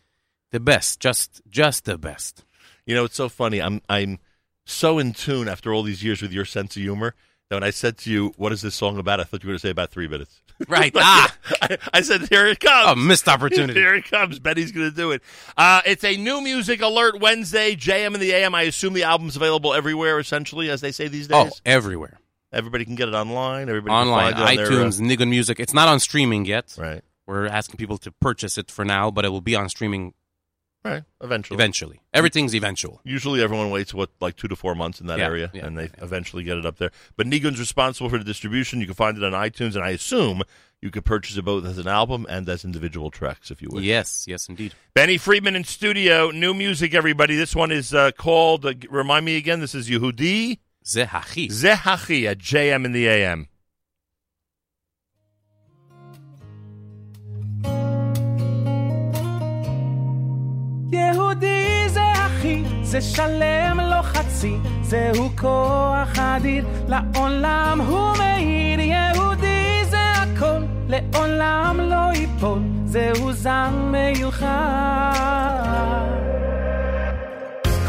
[0.52, 1.00] The best.
[1.00, 2.43] Just just the best.
[2.86, 3.62] You know, it's so funny.
[3.62, 4.19] I'm I'm
[4.68, 7.16] so in tune after all these years with your sense of humor
[7.50, 9.52] that when I said to you, "What is this song about?" I thought you were
[9.54, 10.42] going to say about three minutes.
[10.68, 10.92] Right.
[10.96, 13.80] ah, I, I said, "Here it comes." a missed opportunity.
[13.80, 14.40] Here it comes.
[14.40, 15.22] Benny's going to do it.
[15.56, 17.76] Uh, it's a new music alert Wednesday.
[17.76, 18.56] JM and the AM.
[18.56, 21.52] I assume the album's available everywhere, essentially, as they say these days.
[21.54, 22.20] Oh, everywhere.
[22.52, 23.70] Everybody can get it online.
[23.70, 25.60] Everybody Online, can find it on their, uh, iTunes, Nigun Music.
[25.60, 26.76] It's not on streaming yet.
[26.80, 27.04] right.
[27.28, 30.14] We're asking people to purchase it for now, but it will be on streaming
[30.86, 31.04] Right.
[31.22, 31.56] Eventually.
[31.58, 32.00] eventually.
[32.13, 33.02] Everything's eventual.
[33.04, 35.78] Usually, everyone waits what like two to four months in that Yeah, area, yeah, and
[35.78, 35.90] they yeah.
[36.04, 36.92] eventually get it up there.
[37.18, 38.80] But Nigun's responsible for the distribution.
[38.80, 40.44] You can find it on iTunes, and I assume
[40.82, 43.84] you could purchase it both as an album and as individual tracks if you wish.
[43.84, 44.74] Yes, yes, indeed.
[44.94, 47.36] Benny Friedman in studio, new music, everybody.
[47.36, 48.66] This one is uh, called.
[48.66, 49.60] Uh, remind me again.
[49.60, 51.50] This is Yehudi Ze hachi.
[51.50, 53.50] Zehachi at JM in the AM.
[60.91, 68.80] יהודי זה אחי, זה שלם לא חצי, זהו כוח אדיר, לעולם הוא מאיר.
[68.80, 74.47] יהודי זה הכל, לעולם לא ייפול, זהו זן מיוחד.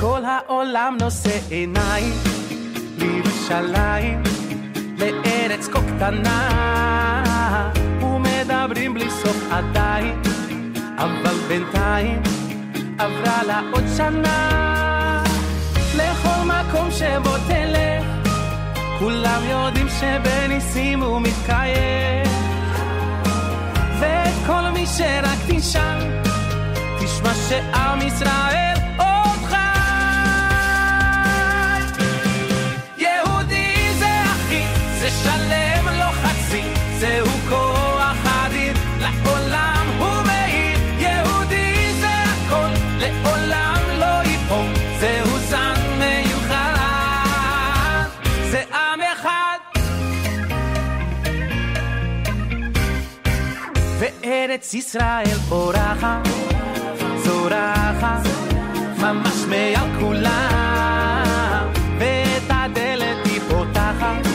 [0.00, 2.14] כל העולם נושא עיניים
[2.98, 4.22] לירושלים,
[4.98, 6.48] לארץ כה קטנה,
[8.02, 10.22] ומדברים בלי סוף עדיין,
[10.98, 12.22] אבל בינתיים
[12.98, 15.22] עברה לה עוד שנה.
[15.96, 18.04] לכל מקום שבו תלך,
[18.98, 22.26] כולם יודעים שבניסים הוא מתקיים.
[24.00, 26.22] וכל מי שרק תשאל,
[27.00, 29.18] תשמע שעם ישראל עוד
[54.58, 56.28] וארץ ישראל פורחת,
[57.16, 58.26] זורחת,
[58.98, 61.66] ממש מעל כולם,
[61.98, 64.26] ואת הדלת היא פותחת,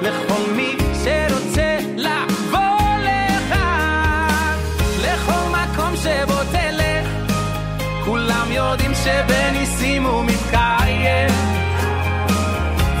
[0.00, 4.56] לכל מי שרוצה לבוא לכאן,
[5.00, 7.08] לכל מקום שבו תלך,
[8.04, 11.30] כולם יודעים שבניסים הוא מתקיים,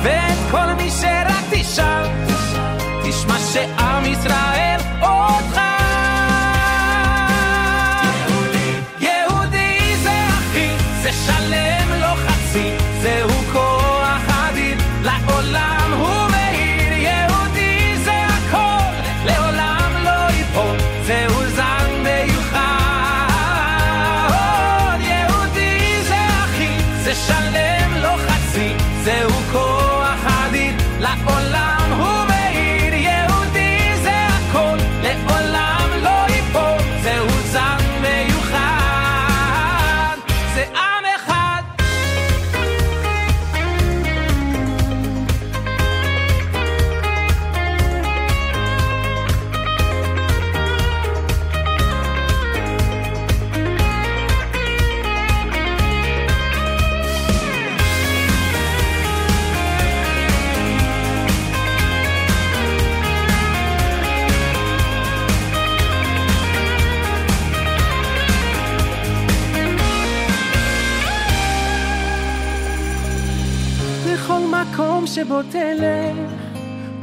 [0.02, 2.06] ואת כל מי שרק תשאל,
[3.02, 5.44] תשמע שעם ישראל עוד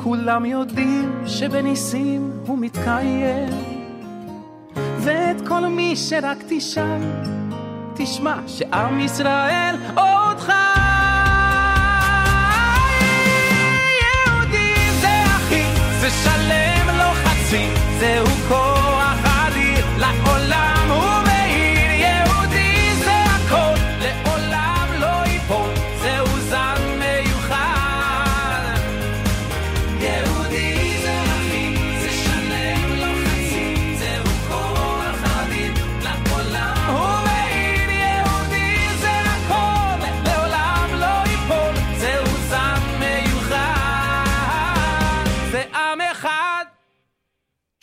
[0.09, 3.49] כולם יודעים שבניסים הוא מתקיים.
[4.75, 7.01] ואת כל מי שרק תשאל,
[7.95, 10.53] תשמע שעם ישראל עוד חי.
[14.01, 15.63] יהודי זה אחי,
[16.01, 17.67] זה שלם לא חצי,
[17.99, 18.78] זהו כוח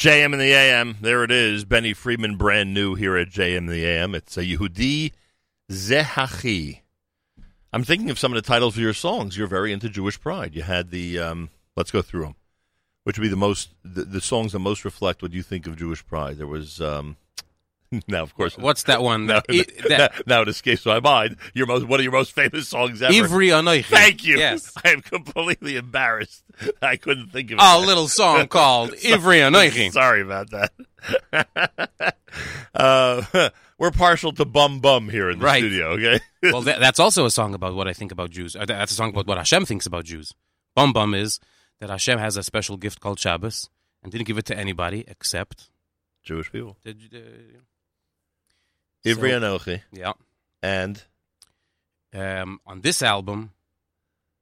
[0.07, 0.99] JM in the AM.
[1.01, 1.65] There it is.
[1.65, 4.15] Benny Friedman, brand new here at JM in the AM.
[4.15, 5.11] It's a Yehudi
[5.69, 6.83] Zehachi.
[7.73, 9.37] I'm thinking of some of the titles of your songs.
[9.37, 10.55] You're very into Jewish pride.
[10.55, 12.37] You had the, um, let's go through them,
[13.03, 15.75] which would be the most, the, the songs that most reflect what you think of
[15.75, 16.39] Jewish pride.
[16.39, 17.17] There was, um,
[18.09, 19.27] now, of course, What's that one?
[19.27, 21.37] now, I- that- now it escapes my mind.
[21.55, 23.13] Your most, one of your most famous songs ever.
[23.13, 23.85] Ivri Anoichi.
[23.87, 24.39] Thank you.
[24.39, 24.73] Yes.
[24.85, 26.43] I am completely embarrassed.
[26.83, 27.63] I couldn't think of it.
[27.63, 27.87] A it.
[27.87, 29.93] little song called Ivri Anoichi.
[29.93, 30.73] Sorry about that.
[32.75, 35.61] uh, we're partial to bum bum here in the Right.
[35.61, 35.91] studio.
[35.93, 36.21] Okay.
[36.43, 38.57] well, that, that's also a song about what I think about Jews.
[38.57, 40.33] Uh, That's a song about what Hashem thinks about Jews.
[40.75, 41.41] Bum Bum is
[41.81, 43.71] that Hashem has a special gift called Shabbos
[44.03, 45.71] and didn't give it to anybody except
[46.23, 46.77] Jewish people.
[46.85, 47.23] the, the
[49.07, 50.13] Ivri So- Anochi yeah.
[50.63, 51.03] and
[52.15, 53.53] Um, on this album,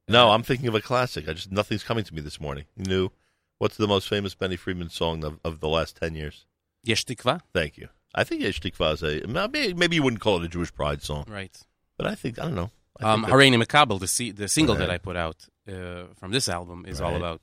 [0.07, 1.27] no, I'm thinking of a classic.
[1.27, 2.65] I just nothing's coming to me this morning.
[2.77, 3.09] You knew
[3.57, 6.45] what's the most famous Benny Friedman song of, of the last ten years?
[6.83, 7.89] Yesh Tikva, Thank you.
[8.13, 11.01] I think Yesh Tikva is a maybe, maybe you wouldn't call it a Jewish pride
[11.01, 11.57] song, right?
[11.97, 12.71] but I think I don't know.
[13.01, 16.85] I Um, think Makabel, the the single that I put out uh, from this album,
[16.87, 17.41] is all about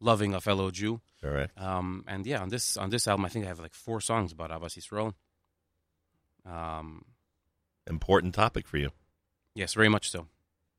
[0.00, 1.00] loving a fellow Jew.
[1.22, 1.50] all right.
[1.56, 4.32] Um, and yeah, on this on this album, I think I have like four songs
[4.32, 5.14] about Ahavas Yisrael.
[6.46, 7.04] Um,
[7.86, 8.90] Important topic for you,
[9.56, 10.26] yes, very much so,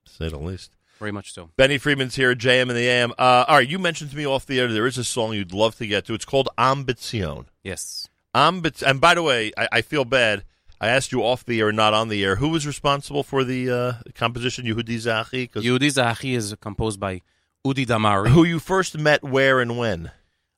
[0.05, 0.71] to say the least.
[0.99, 1.49] very much so.
[1.57, 3.11] Benny Friedman's here at JM in the AM.
[3.17, 5.51] Uh, all right, you mentioned to me off the air there is a song you'd
[5.51, 6.13] love to get to.
[6.13, 7.47] It's called Am Bitzion.
[7.61, 8.07] Yes.
[8.33, 10.45] Ambit- and by the way, I, I feel bad.
[10.79, 12.37] I asked you off the air, not on the air.
[12.37, 15.51] Who was responsible for the uh, composition, Yehudi?
[15.51, 17.21] 'Cause Yehudi Zahachi is composed by
[17.65, 18.29] Udi Damari.
[18.29, 20.11] who you first met where and when?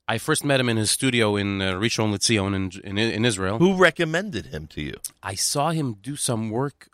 [0.08, 3.58] I first met him in his studio in uh, Rishon LeZion in, in in Israel.
[3.58, 4.96] Who recommended him to you?
[5.24, 6.90] I saw him do some work.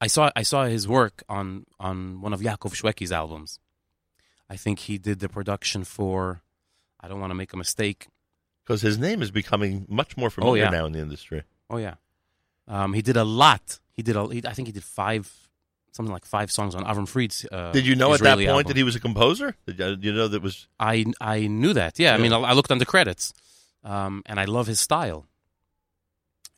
[0.00, 3.58] I saw I saw his work on on one of Yaakov Shwekey's albums.
[4.48, 6.42] I think he did the production for.
[7.00, 8.06] I don't want to make a mistake.
[8.62, 10.70] Because his name is becoming much more familiar yeah.
[10.70, 11.42] now in the industry.
[11.68, 11.94] Oh yeah,
[12.68, 13.80] um, he did a lot.
[13.92, 14.26] He did a.
[14.28, 15.50] He, I think he did five,
[15.92, 17.46] something like five songs on Avram Fried's.
[17.50, 18.70] Uh, Did you know Israeli at that point album.
[18.70, 19.54] that he was a composer?
[19.66, 21.98] Did you, know that was I I knew that.
[21.98, 23.32] Yeah, I mean, I, I looked on the credits,
[23.84, 25.26] um, and I love his style.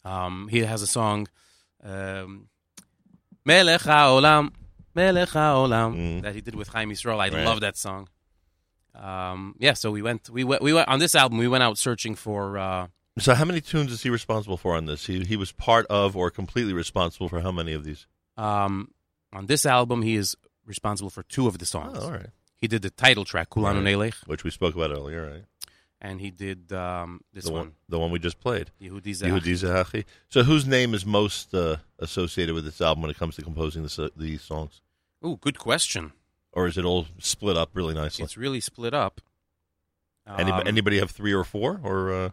[0.05, 1.29] Um, he has a song,
[1.83, 2.49] um,
[3.45, 4.53] "Melech Haolam,"
[4.95, 6.23] "Melech Haolam," Mm.
[6.23, 7.19] that he did with Chaim Yisrael.
[7.21, 7.45] I Right.
[7.45, 8.09] love that song.
[8.95, 11.39] Um, yeah, so we went, we went, we went on this album.
[11.39, 12.59] We went out searching for.
[12.59, 12.87] Uh,
[13.19, 13.35] so?
[13.35, 15.07] How many tunes is he responsible for on this?
[15.07, 18.07] He he was part of or completely responsible for how many of these?
[18.37, 18.91] um,
[19.35, 21.99] on this album, he is responsible for two of the songs.
[22.01, 22.31] Oh, all right.
[22.61, 23.95] He did the title track "Kulanu Right.
[24.13, 25.45] Nelech," Which we spoke about earlier, right?
[26.01, 28.71] and he did um, this the one, the one we just played.
[28.81, 29.27] Yehudi Zah.
[29.27, 30.05] Yehudi Zahachi.
[30.29, 33.83] So, whose name is most uh, associated with this album when it comes to composing
[33.83, 34.83] this, uh, these songs,
[35.23, 36.13] Oh, good question.
[36.53, 38.23] or is it all split up really nicely?
[38.25, 39.21] It's really split up.
[40.27, 42.31] Anybody, Um, anybody have three or four, or uh,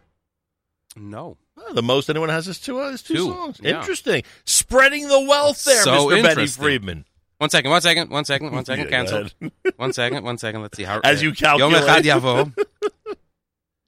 [0.96, 1.36] No.
[1.56, 2.80] oh, the most anyone has is two?
[2.80, 3.60] Uh, is two, Two, songs.
[3.62, 3.78] yeah.
[3.80, 4.22] Interesting.
[4.44, 6.18] Spreading the wealth there, So Mr.
[6.28, 6.62] Interesting.
[6.62, 7.04] Friedman.
[7.38, 8.88] One second, one second, one second, one second.
[8.90, 9.32] Yeah, ahead.
[9.76, 10.62] one second, one second.
[10.62, 11.00] Let's see how.
[11.02, 12.04] As uh, you calculate.
[12.06, 12.52] Yom Echad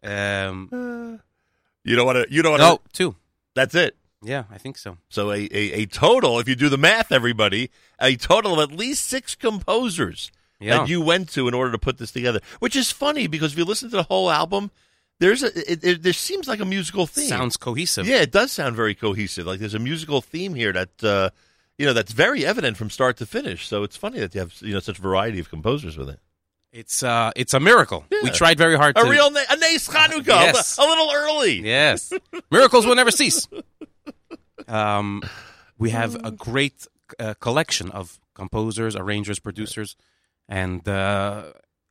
[0.02, 1.20] Um,
[1.84, 2.34] You don't want to.
[2.34, 2.66] You don't want to.
[2.68, 3.16] no, two.
[3.54, 3.96] That's it.
[4.22, 4.96] Yeah, I think so.
[5.10, 8.76] So a, a, a total, if you do the math, everybody, a total of at
[8.76, 10.78] least six composers Yeah.
[10.78, 12.40] that you went to in order to put this together.
[12.58, 14.70] Which is funny because if you listen to the whole album,
[15.20, 17.28] there's a it, it, there seems like a musical theme.
[17.28, 18.06] Sounds cohesive.
[18.06, 19.46] yeah, it does sound very cohesive.
[19.46, 21.30] Like there's a musical theme here that uh,
[21.78, 23.66] you know that's very evident from start to finish.
[23.66, 26.18] So it's funny that you have you know such variety of composers with it.
[26.72, 28.04] It's uh, it's a miracle.
[28.22, 29.08] We tried very hard A to.
[29.08, 30.76] real na- a nice Hanukkah, Yes.
[30.78, 31.60] a, a little early.
[31.64, 32.12] Yes,
[32.50, 33.46] miracles will never cease.
[34.66, 35.22] Um,
[35.78, 36.86] we have a great
[37.18, 39.96] uh, collection of composers, arrangers, producers,
[40.48, 41.44] and uh,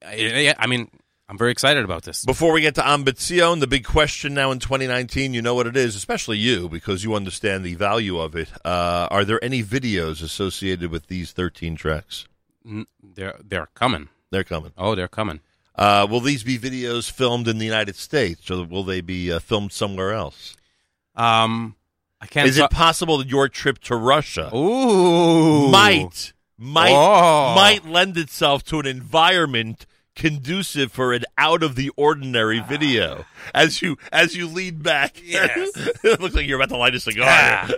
[0.05, 0.89] I, I mean,
[1.29, 2.25] I'm very excited about this.
[2.25, 5.65] Before we get to Am Bitzion, the big question now in 2019, you know what
[5.67, 8.49] it is, especially you, because you understand the value of it.
[8.65, 12.27] Uh, are there any videos associated with these 13 tracks?
[12.65, 14.09] N- They're they're coming.
[14.31, 14.73] They're coming.
[14.77, 15.39] Oh, they're coming.
[15.75, 19.39] Uh, will these be videos filmed in the United States, or will they be uh,
[19.39, 20.55] filmed somewhere else?
[21.15, 21.75] Um,
[22.21, 22.47] I can't.
[22.47, 27.55] Is it possible that your trip to Russia Ooh, might might Oh.
[27.55, 29.85] might lend itself to an environment
[30.15, 33.25] conducive for an out of the ordinary video?
[33.53, 35.71] As you as you lean back, Yes.
[36.03, 37.27] it looks like you're about to light a cigar.
[37.29, 37.69] Ah.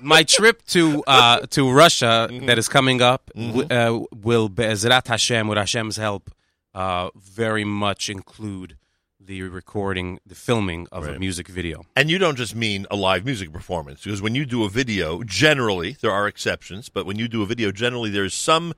[0.00, 2.46] my trip to uh, to Russia Mm-hmm.
[2.46, 6.30] that is coming up w- uh, will, Be'ezrat Hashem, with Hashem's help,
[6.74, 8.76] uh, very much include
[9.20, 11.84] the recording, the filming of a music video.
[11.94, 15.22] And you don't just mean a live music performance, because when you do a video,
[15.22, 18.72] generally, there are exceptions, but when you do a video, generally there's some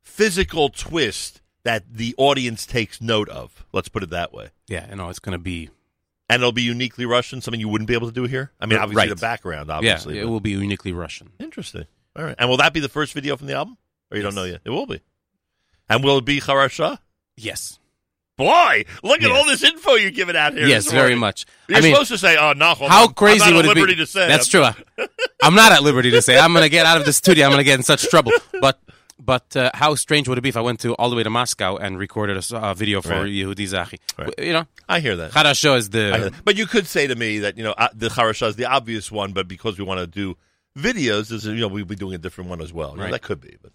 [0.00, 3.64] physical twist that the audience takes note of.
[3.72, 4.50] Let's put it that way.
[4.68, 5.68] Yeah, you know, it's going to be
[6.30, 8.52] And it'll be uniquely Russian, something you wouldn't be able to do here?
[8.60, 9.08] I mean, obviously, right.
[9.08, 10.18] the background, yeah, obviously.
[10.18, 11.32] it but- will be uniquely Russian.
[11.40, 11.86] Interesting.
[12.16, 12.36] All right.
[12.38, 13.76] And will that be the first video from the album?
[14.10, 14.60] Or you don't know yet?
[14.64, 15.00] It will be.
[15.88, 16.98] And will it be Kharasha?
[17.36, 17.78] Yes,
[18.36, 20.66] Boy, look at all this info you're giving out here.
[20.66, 21.46] yes, very much.
[21.68, 23.14] You're I mean, supposed to say, "Oh, no, how on.
[23.14, 24.00] crazy I'm not would at it liberty be?
[24.02, 24.62] to say." That's true.
[25.42, 26.38] I'm not at liberty to say.
[26.38, 27.46] I'm going to get out of the studio.
[27.46, 28.32] I'm going to get in such trouble.
[28.60, 28.78] But
[29.18, 31.30] but uh, how strange would it be if I went to all the way to
[31.30, 33.30] Moscow and recorded a, uh, video for Right.
[33.30, 33.98] Yehudi Zachi?
[34.18, 34.34] Right.
[34.38, 35.32] You know, I hear that.
[35.32, 36.32] Harasho is the.
[36.44, 39.10] But you could say to me that you know uh, the Kharasha is the obvious
[39.10, 40.36] one, but because we want to do
[40.76, 42.92] videos, is, you know we'll be doing a different one as well.
[42.92, 43.72] You know, that could be, but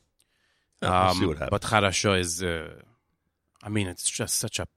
[0.81, 1.49] yeah, we'll see what um, happens.
[1.49, 2.43] but Harasho is.
[2.43, 2.73] Uh,
[3.63, 4.67] I mean, it's just such a.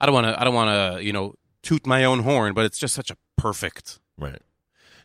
[0.00, 0.40] I don't want to.
[0.40, 1.04] I don't want to.
[1.04, 3.98] You know, toot my own horn, but it's just such a perfect.
[4.16, 4.40] Right.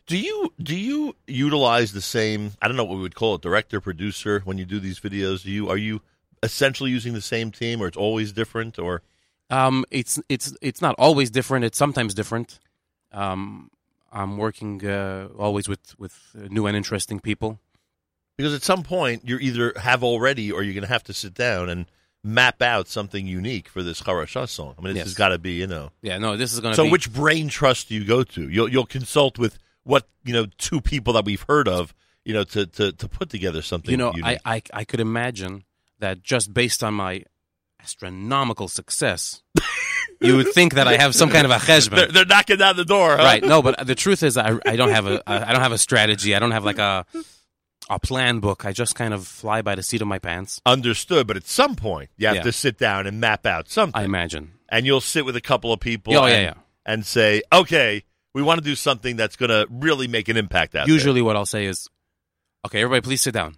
[0.06, 2.52] Do you do you utilize the same?
[2.62, 5.42] I don't know what we would call it, director, producer, when you do these videos.
[5.42, 6.00] Do you are you
[6.42, 9.02] essentially using the same team, or it's always different, or
[9.50, 11.64] Um, it's it's it's not always different.
[11.64, 12.60] It's sometimes different.
[13.12, 13.70] Um,
[14.12, 17.58] I'm working uh, always with with uh, new and interesting people.
[18.36, 21.34] because at some point you either have already, or you're going to have to sit
[21.34, 21.86] down and
[22.22, 24.74] map out something unique for this Harasha song.
[24.78, 25.06] I mean, this Yes.
[25.06, 25.90] has got to be, you know.
[26.02, 26.90] Yeah, no, this is going to So, be.
[26.90, 28.48] which brain trust do you go to?
[28.48, 32.44] You'll you'll consult with what you know two people that we've heard of, you know,
[32.44, 33.90] to to, to put together something.
[33.90, 34.12] you know.
[34.22, 35.64] I, I I could imagine
[36.00, 37.22] that just based on my
[37.80, 39.42] astronomical success,
[40.20, 42.84] you would think that I have some kind of a they're, they're knocking down the
[42.84, 43.22] door, huh?
[43.22, 43.42] Right?
[43.44, 46.34] No, but the truth is, I I don't have a I don't have a strategy.
[46.34, 47.06] I don't have like a
[47.88, 48.64] a plan book.
[48.66, 50.60] I just kind of fly by the seat of my pants.
[50.66, 52.42] Understood, but at some point you have Yeah.
[52.42, 54.54] to sit down and map out something, I imagine.
[54.68, 56.16] and you'll sit with a couple of people.
[56.18, 56.54] Oh, yeah, yeah.
[56.84, 58.02] and say, okay,
[58.36, 60.88] we want to do something that's going to really make an impact out.
[60.88, 61.88] Usually, what I'll say is,
[62.66, 63.56] "Okay, everybody, please sit down.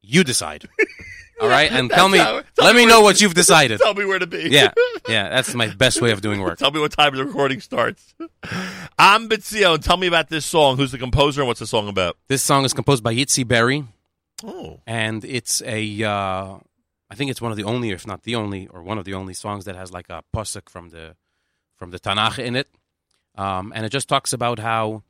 [0.00, 0.66] You decide."
[1.40, 3.78] All right, and tell me, how- tell let me me know what you've decided.
[3.78, 4.48] Tell me where to be.
[4.50, 4.72] Yeah,
[5.08, 6.58] yeah, that's my best way of doing work.
[6.58, 8.14] Tell me what time the recording starts.
[8.98, 10.78] Am Bitzion, and tell me about this song.
[10.78, 12.16] Who's the composer and what's the song about?
[12.26, 13.84] This song is composed by Yitzi Berry,
[14.42, 16.56] Oh, and it's a, uh,
[17.10, 19.14] I think it's one of the only, if not the only, or one of the
[19.14, 21.14] only songs that has like a posuk from the
[21.76, 22.66] from the Tanakh in it,
[23.38, 25.02] um, and it just talks about how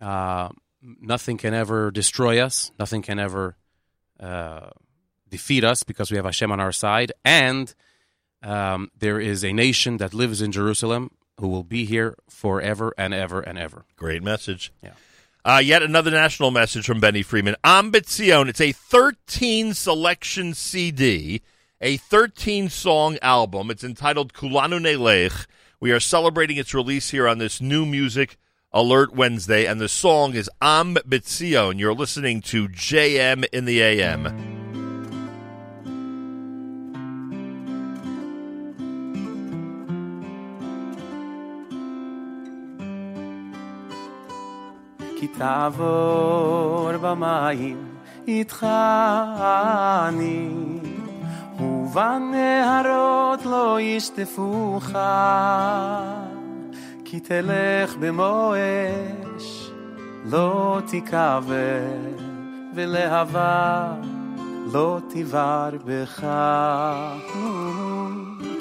[0.00, 0.50] uh,
[0.82, 3.56] nothing can ever destroy us, nothing can ever
[4.20, 4.70] uh,
[5.28, 7.74] defeat us because we have Hashem on our side, and
[8.42, 13.12] um, there is a nation that lives in Jerusalem who will be here forever and
[13.12, 13.84] ever and ever.
[13.96, 14.72] great message.
[14.82, 14.92] Yeah.
[15.44, 17.54] Uh, yet another national message from Benny Friedman.
[17.62, 18.48] Ambitzion.
[18.48, 21.40] It's a 13 selection CD,
[21.79, 23.71] a 13 song album.
[23.71, 25.47] It's entitled Kulanu Nelech.
[25.79, 28.37] We are celebrating its release here on this new music
[28.71, 31.79] alert Wednesday, and the song is Ambitzion.
[31.79, 34.57] You're listening to JM in the AM.
[45.21, 47.77] כי תעבור במים
[48.27, 48.67] איתך
[50.09, 50.49] אני,
[51.60, 54.84] ובנהרות לא ישטפוך,
[57.04, 58.52] כי תלך במו
[59.36, 59.70] אש,
[60.24, 61.80] לא תיקבר,
[62.74, 63.92] ולהבה
[64.72, 66.26] לא תבער בך.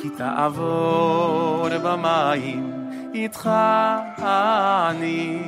[0.01, 2.73] כי תעבור במים
[3.13, 3.49] איתך
[4.17, 5.41] אני,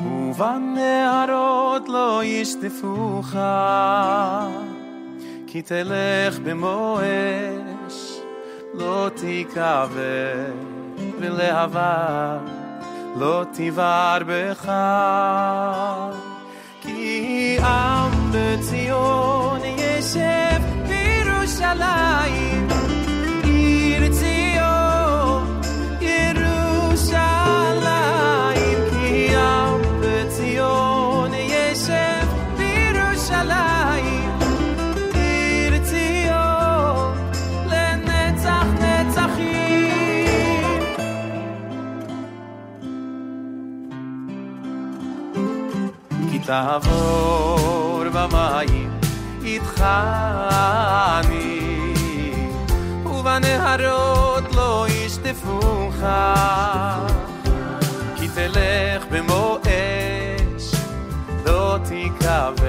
[0.00, 3.34] ובנהרות לא ישטפוך,
[5.52, 6.98] כי תלך במו
[7.88, 8.20] אש,
[8.74, 10.50] לא תיקבר,
[11.20, 12.38] ולהבה
[13.16, 14.72] לא תבער בך.
[16.80, 22.47] כי עם בציון ישב בירושלים,
[46.48, 48.90] תעבור במים
[49.44, 49.84] איתך
[51.18, 51.60] אני
[53.04, 55.94] ובנהרות לא ישטפוך
[58.16, 60.74] כי תלך במו אש
[61.46, 62.67] לא תיכווה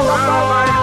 [0.00, 0.79] all about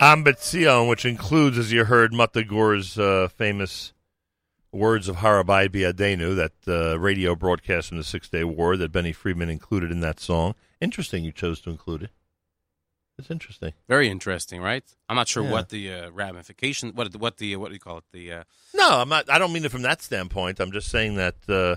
[0.00, 3.94] Am Bitzion, which includes, as you heard, Motta Gur's uh, famous
[4.70, 8.92] words of Har HaBayit B'yadeinu, that uh, radio broadcast from the Six Day War that
[8.92, 10.54] Benny Friedman included in that song.
[10.82, 12.10] Interesting you chose to include it.
[13.18, 13.72] It's interesting.
[13.88, 14.84] Very interesting, right?
[15.08, 15.50] I'm not sure Yeah.
[15.52, 18.04] what the uh, ramifications, what what the what do you call it?
[18.12, 18.44] The uh,
[18.74, 19.30] No, I'm not.
[19.30, 20.60] I don't mean it from that standpoint.
[20.60, 21.76] I'm just saying that uh,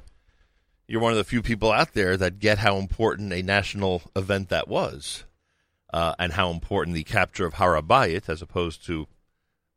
[0.89, 4.49] you're one of the few people out there that get how important a national event
[4.49, 5.23] that was,
[5.93, 9.07] uh, and how important the capture of Har HaBayit, as opposed to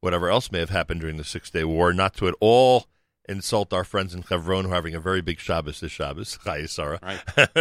[0.00, 1.92] whatever else may have happened during the Six Day War.
[1.92, 2.86] Not to at all
[3.28, 6.68] insult our friends in Hebron who are having a very big Shabbos this Shabbos, Chayei
[6.68, 6.98] Sarah.
[7.02, 7.20] Right.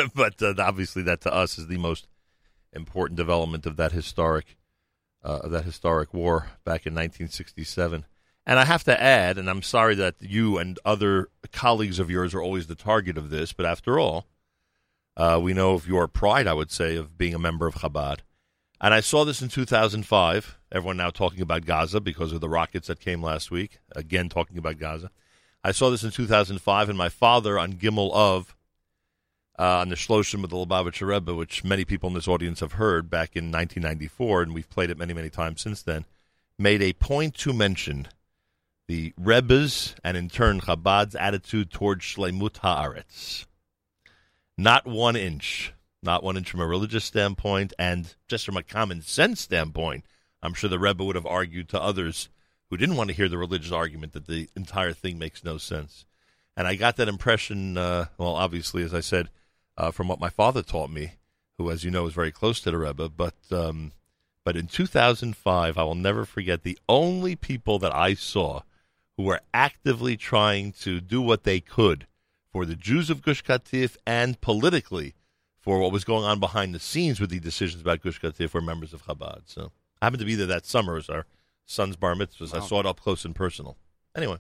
[0.16, 2.08] but uh, obviously, that to us is the most
[2.74, 4.58] important development of that historic
[5.24, 8.06] uh, of that historic war back in 1967.
[8.46, 12.34] And I have to add, and I'm sorry that you and other colleagues of yours
[12.34, 14.26] are always the target of this, but after all,
[15.16, 18.20] uh, we know of your pride, I would say, of being a member of Chabad.
[18.84, 20.58] And I saw this in 2005.
[20.72, 23.78] Everyone now talking about Gaza because of the rockets that came last week.
[23.96, 25.12] Again, talking about Gaza.
[25.64, 28.56] I saw this in 2005, and my father on Gimel of
[29.60, 32.74] uh, on the Shloshim of the Lubavitcher Rebbe, which many people in this audience have
[32.74, 36.06] heard back in 1994, and we've played it many, many times since then,
[36.58, 38.08] made a point to mention
[38.88, 43.46] the Rebbe's and in turn Chabad's attitude towards Shlemut Haaretz.
[44.58, 45.74] Not one inch,
[46.04, 50.06] not one inch from a religious standpoint, and just from a common sense standpoint,
[50.42, 52.30] I'm sure the Rebbe would have argued to others
[52.70, 56.06] who didn't want to hear the religious argument that the entire thing makes no sense.
[56.58, 59.30] And I got that impression, uh, well, obviously, as I said,
[59.78, 61.14] uh, from what my father taught me,
[61.58, 63.10] who, as you know, is very close to the Rebbe.
[63.10, 63.92] But um,
[64.44, 68.62] but in 2005, I will never forget the only people that I saw
[69.16, 72.08] who were actively trying to do what they could
[72.52, 75.14] for the Jews of Gush Katif and politically
[75.62, 78.62] for what was going on behind the scenes with the decisions about Gush Katif were
[78.62, 79.44] members of Chabad.
[79.46, 81.26] So I happened to be there that summer as our
[81.66, 82.54] son's bar mitzvahs.
[82.56, 83.78] I saw it up close and personal.
[84.16, 84.38] Anyway,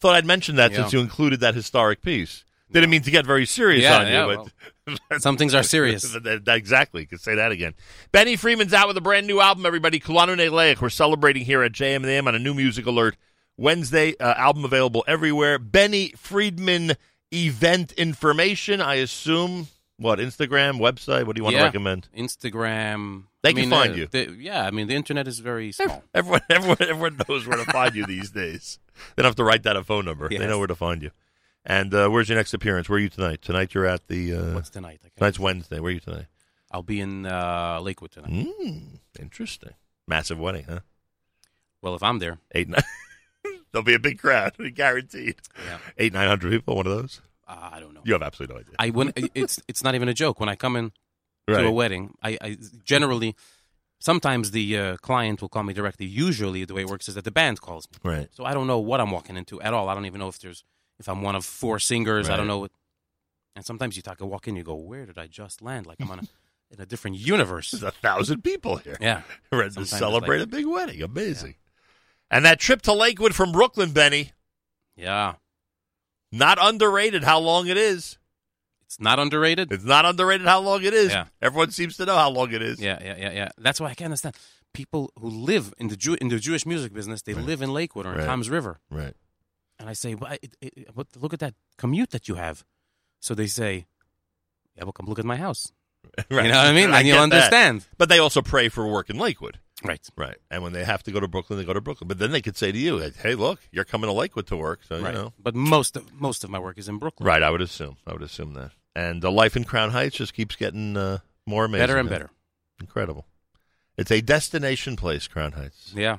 [0.00, 0.78] thought I'd mention that Yeah.
[0.78, 2.44] since you included that historic piece.
[2.72, 6.02] Didn't mean to get very serious Yeah, on yeah, you, but some things are serious.
[6.22, 7.04] That- that- exactly.
[7.06, 7.74] Could say that again.
[8.10, 10.00] Benny Friedman's out with a brand new album, everybody.
[10.00, 10.80] Kulanu Nelech.
[10.80, 13.16] We're celebrating here at JM&M on a new music alert
[13.58, 14.16] Wednesday.
[14.18, 15.58] Uh, album available everywhere.
[15.58, 16.94] Benny Friedman
[17.32, 19.68] event information, I assume.
[19.96, 21.24] What, Instagram, website?
[21.26, 21.60] What do you want Yeah.
[21.60, 22.08] to recommend?
[22.16, 23.24] Instagram.
[23.42, 24.36] They I can mean, find uh, you.
[24.40, 26.02] yeah, I mean the internet is very small.
[26.14, 28.78] Everyone, everyone, everyone knows where to find you these days.
[29.14, 30.28] They don't have to write down a phone number.
[30.28, 31.10] They know where to find you.
[31.64, 32.88] And uh, where's your next appearance?
[32.88, 33.40] Where are you tonight?
[33.42, 34.34] Tonight you're at the.
[34.34, 35.00] Uh, What's tonight?
[35.16, 35.78] Tonight's Wednesday.
[35.80, 36.26] Where are you tonight?
[36.70, 38.30] I'll be in uh, Lakewood tonight.
[38.32, 39.74] Mm, interesting.
[40.08, 40.80] Massive wedding, huh?
[41.80, 42.82] Well, if I'm there, Eight nine.
[43.72, 45.36] There'll be a big crowd, guaranteed.
[45.66, 45.78] yeah.
[45.98, 46.76] Eight nine hundred people.
[46.76, 47.20] One of those.
[47.46, 48.00] Uh, I don't know.
[48.04, 48.74] You have absolutely no idea.
[48.78, 50.40] I when it's it's not even a joke.
[50.40, 50.92] When I come in
[51.46, 51.60] Right.
[51.60, 53.36] to a wedding, I, I generally
[54.00, 56.06] sometimes the uh, client will call me directly.
[56.06, 57.98] Usually, the way it works is that the band calls me.
[58.02, 58.28] Right.
[58.32, 59.90] So I don't know what I'm walking into at all.
[59.90, 60.64] I don't even know if there's
[60.98, 62.30] if I'm one of four singers.
[62.30, 62.60] I don't know.
[62.60, 62.70] What,
[63.56, 65.86] and sometimes you talk, I walk in, you go, "Where did I just land?
[65.86, 66.22] Like I'm on a,
[66.70, 68.96] in a different universe." There's a thousand people here.
[69.00, 69.20] Yeah,
[69.52, 71.02] Ready to celebrate like- a big wedding.
[71.02, 71.56] Amazing.
[72.30, 74.32] And that trip to Lakewood from Brooklyn, Benny,
[74.96, 75.34] yeah.
[76.34, 78.18] Not underrated how long it is.
[78.86, 79.72] It's not underrated.
[79.72, 81.10] It's not underrated how long it is.
[81.10, 81.26] Yeah.
[81.42, 82.80] Everyone seems to know how long it is.
[82.80, 83.48] Yeah, yeah, yeah, yeah.
[83.58, 84.36] That's why I can't understand
[84.72, 87.22] people who live in the Jew in the Jewish music business.
[87.22, 88.26] They live in Lakewood or in Right.
[88.26, 89.14] Tom's River, Right.
[89.78, 92.64] and I say, well, it, it, but look at that commute that you have.
[93.20, 93.86] So they say,
[94.76, 95.72] yeah, well, come look at my house.
[96.30, 96.44] right.
[96.46, 96.90] You know what I mean?
[96.92, 97.34] I and you'll get that.
[97.36, 97.86] understand.
[97.96, 99.58] But they also pray for work in Lakewood.
[99.84, 100.00] Right.
[100.16, 100.36] Right.
[100.50, 102.08] And when they have to go to Brooklyn, they go to Brooklyn.
[102.08, 104.80] But then they could say to you, hey, look, you're coming to Lakewood to work.
[104.88, 105.12] So, Right.
[105.14, 105.32] you know.
[105.38, 107.26] But most of most of my work is in Brooklyn.
[107.26, 107.42] Right.
[107.42, 107.98] I would assume.
[108.06, 108.70] I would assume that.
[108.96, 111.82] And the life in Crown Heights just keeps getting uh, more amazing.
[111.82, 112.30] Better and better.
[112.80, 113.26] Incredible.
[113.96, 116.18] It's a destination place, Crown Heights, Yeah.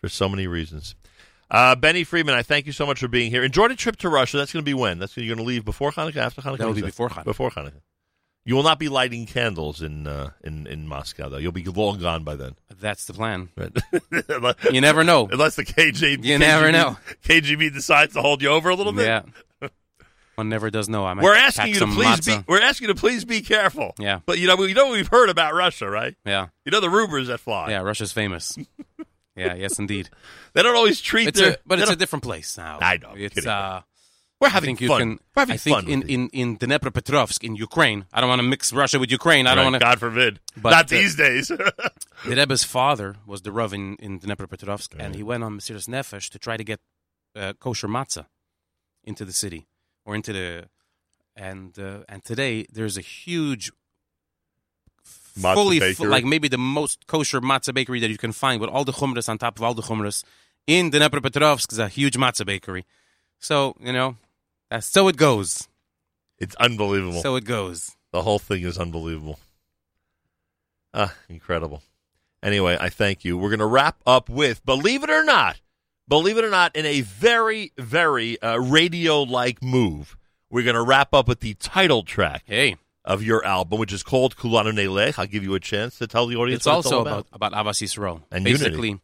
[0.00, 0.94] for so many reasons.
[1.50, 3.42] Uh, Benny Friedman, I thank you so much for being here.
[3.42, 4.36] Enjoy the trip to Russia.
[4.36, 4.98] That's going to be when?
[4.98, 6.58] That's you're going to leave before Hanukkah, after Hanukkah.
[6.58, 7.24] That will be before Hanukkah.
[7.24, 7.80] Before Hanukkah.
[8.48, 11.36] You will not be lighting candles in uh, in in Moscow, though.
[11.36, 12.54] You'll be long gone by then.
[12.80, 13.50] That's the plan.
[13.58, 13.76] Right.
[14.72, 15.28] You never know.
[15.30, 16.96] Unless the KJ, You never know.
[17.24, 19.04] KGB decides to hold you over a little bit.
[19.04, 19.68] Yeah.
[20.36, 21.04] One never does know.
[21.04, 22.38] I might We're asking you to please matzah.
[22.38, 22.44] be.
[22.48, 23.94] We're asking you to please be careful.
[23.98, 24.20] Yeah.
[24.24, 26.14] But you know, you know what we've heard about Russia, right?
[26.24, 26.46] Yeah.
[26.64, 27.68] You know the rumors that fly.
[27.70, 27.80] Yeah.
[27.82, 28.56] Russia's famous.
[29.36, 29.54] yeah.
[29.56, 30.08] Yes, indeed.
[30.54, 31.52] They don't always treat It's their.
[31.52, 32.78] a, but it's a different place now.
[32.80, 33.50] I know, I'm It's kidding.
[33.50, 33.82] uh.
[34.40, 34.98] We're I having fun.
[35.00, 35.10] can.
[35.34, 35.88] we're having I think fun.
[35.88, 38.06] in, in in Dnepropetrovsk in Ukraine.
[38.12, 39.46] I don't want to mix Russia with Ukraine.
[39.46, 39.80] I don't want to.
[39.80, 40.38] God forbid.
[40.56, 41.50] But, Not uh, these days.
[42.26, 46.28] The Rebbe's father was the Rav in, in Dnepropetrovsk, and he went on Mesiras Nefesh
[46.30, 46.80] to try to get
[47.36, 48.26] uh, kosher matzah
[49.04, 49.68] into the city
[50.04, 50.68] or into the
[51.36, 53.70] and uh, and today there's a huge
[55.38, 58.70] Matzah fully fu- like maybe the most kosher matzah bakery that you can find with
[58.70, 60.24] all the chumras on top of all the chumras
[60.66, 62.84] in Dnepropetrovsk is a huge matzah bakery.
[63.38, 64.16] So you know,
[64.70, 65.68] that's so it goes.
[66.38, 67.20] it's unbelievable.
[67.20, 67.96] So it goes.
[68.12, 69.38] the whole thing is unbelievable.
[70.94, 71.82] Ah, incredible.
[72.42, 73.36] Anyway, I thank you.
[73.36, 75.60] We're going to wrap up with, believe it or not,
[76.06, 80.16] believe it or not, in a very, very uh, radio-like move.
[80.50, 84.02] We're going to wrap up with the title track Hey, of your album, which is
[84.02, 85.18] called Kulanu Nelech.
[85.18, 87.26] I'll give you a chance to tell the audience it's what also it's all about
[87.32, 88.22] about Ahavas Yisrael.
[88.30, 89.00] And Basically,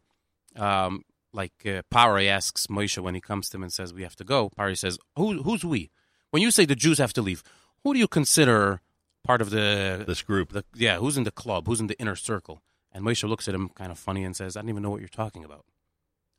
[0.57, 1.05] um,
[1.35, 4.25] like uh, Paro asks Moshe when he comes to him and says we have to
[4.25, 4.51] go.
[4.59, 5.91] Paro says, Who, "Who's we?"
[6.31, 7.43] When you say the Jews have to leave,
[7.83, 8.81] who do you consider
[9.25, 10.53] part of the This group.
[10.53, 10.97] the yeah?
[10.99, 11.67] Who's in the club?
[11.67, 12.63] Who's in the inner circle?
[12.93, 15.01] And Moshe looks at him kind of funny and says, "I don't even know what
[15.01, 15.65] you're talking about.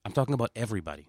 [0.04, 1.08] I'm talking about everybody."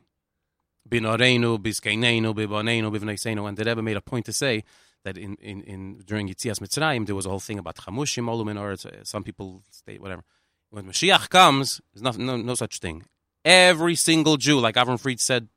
[0.88, 3.48] Binoreinu, Biskainenu, Bibonenu, Bivneisenu.
[3.48, 4.62] And the Rebbe made a point to say
[5.04, 8.60] that in, in, in during Yitzias Mitzrayim, there was a whole thing about Chamushim, Olumin,
[8.60, 10.22] or uh, some people state whatever.
[10.70, 13.04] When Mashiach comes, there's no, no such thing.
[13.46, 15.48] Every single Jew, like Avram Fried said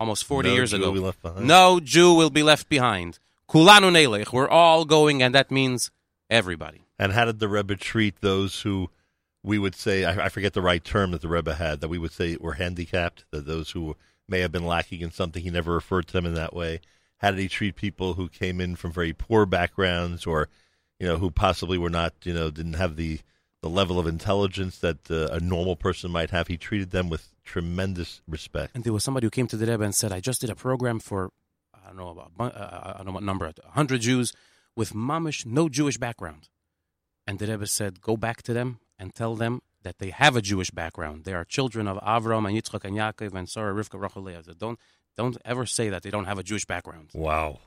[0.00, 1.46] almost 40 No years Jew ago, will be left behind.
[1.46, 3.18] no Jew will be left behind.
[3.48, 4.32] Kulanu Nelech.
[4.32, 5.90] We're all going, and that means
[6.28, 6.82] everybody.
[6.98, 8.90] And how did the Rebbe treat those who
[9.42, 11.98] we would say, I, I forget the right term that the Rebbe had, that we
[11.98, 13.96] would say were handicapped, that those who
[14.28, 16.80] may have been lacking in something, he never referred to them in that way.
[17.18, 20.48] How did he treat people who came in from very poor backgrounds or,
[20.98, 23.20] you know, who possibly were not, you know, didn't have the,
[23.62, 26.48] the level of intelligence that uh, a normal person might have?
[26.48, 28.74] He treated them with tremendous respect.
[28.74, 30.54] And there was somebody who came to the Rebbe and said, I just did a
[30.54, 31.30] program for,
[31.74, 34.32] I don't know, about, uh, I don't know what number, 100 Jews
[34.76, 36.48] with mamish, no Jewish background.
[37.26, 40.42] And the Rebbe said, go back to them and tell them that they have a
[40.42, 41.24] Jewish background.
[41.24, 44.42] They are children of Avram and Yitzchak and Yaakov and Sarah, Rivka, Rachel, Leah.
[44.58, 44.78] Don't,
[45.16, 47.10] don't ever say that they don't have a Jewish background.
[47.14, 47.60] Wow.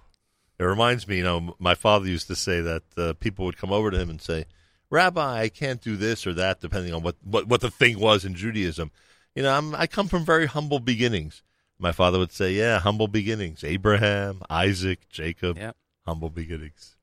[0.59, 3.71] It reminds me, you know, my father used to say that uh, people would come
[3.71, 4.45] over to him and say,
[4.93, 8.23] Rabbi, I can't do this or that, depending on what, what, what the thing was
[8.23, 8.91] in Judaism.
[9.35, 11.41] You know, I'm, I come from very humble beginnings.
[11.79, 13.63] My father would say, Yeah, humble beginnings.
[13.63, 15.71] Abraham, Isaac, Jacob, Yeah.
[16.05, 16.95] humble beginnings.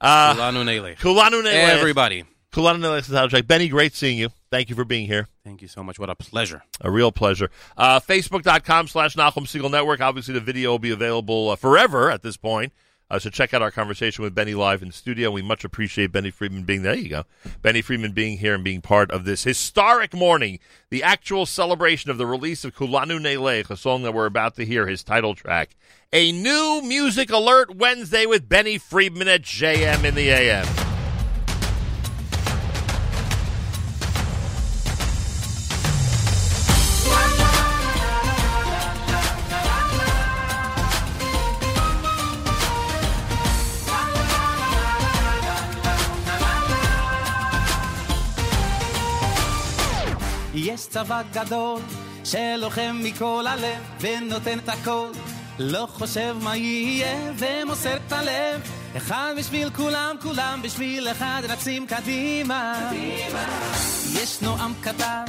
[0.00, 0.96] Uh, Kulanu Nelech.
[0.96, 1.68] Kulanu Nelech.
[1.78, 2.24] Everybody.
[2.52, 3.46] Kulanu Nelech is the title track.
[3.46, 4.30] Benny, great seeing you.
[4.50, 5.28] Thank you for being here.
[5.44, 5.98] Thank you so much.
[5.98, 6.62] What a pleasure.
[6.80, 7.50] A real pleasure.
[7.76, 10.00] Uh, Facebook.com slash Nachum Segal Network.
[10.00, 12.72] Obviously, the video will be available uh, forever at this point
[13.10, 15.30] Uh, so check out our conversation with Benny live in studio.
[15.30, 16.94] We much appreciate Benny Friedman being there.
[16.94, 17.24] You go.
[17.62, 20.58] Benny Friedman being here and being part of this historic morning,
[20.90, 24.64] the actual celebration of the release of Kulanu Nelech, a song that we're about to
[24.64, 25.76] hear, his title track.
[26.12, 30.93] A new music alert Wednesday with Benny Friedman at JM in the AM.
[50.94, 51.80] צבא גדול
[52.24, 55.08] שלוחם מכל הלב ונותן את הכל.
[55.58, 58.60] לא חושב מה יהיה ומוסר את הלב.
[58.96, 62.90] אחד בשביל כולם, כולם בשביל אחד רצים קדימה.
[64.14, 65.24] ישנו עם קטן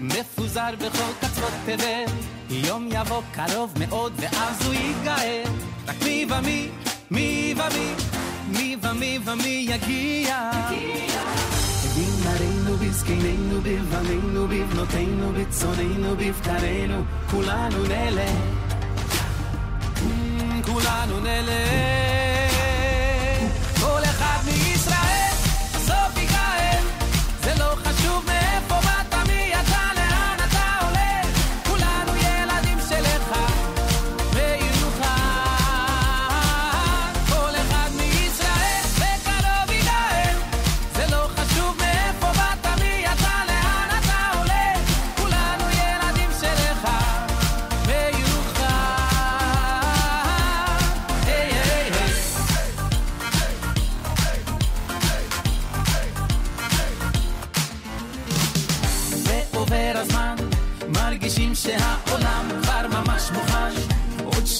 [0.00, 2.04] מפוזר בכל קצוות תבל.
[2.50, 5.42] יום יבוא קרוב מאוד ואז הוא ייגאל.
[5.88, 6.68] רק מי ומי,
[7.10, 7.92] מי ומי,
[8.48, 10.50] מי ומי ומי יגיע
[11.99, 18.29] בנערינו, בזקנינו, בבנינו, בבנותינו, בצאנינו, בבקרינו, כולנו נלך.
[19.95, 21.71] Mm, כולנו נלך.
[23.79, 25.33] כל אחד מישראל,
[25.75, 26.83] בסוף ייגאל.
[27.43, 28.75] זה לא חשוב מאיפה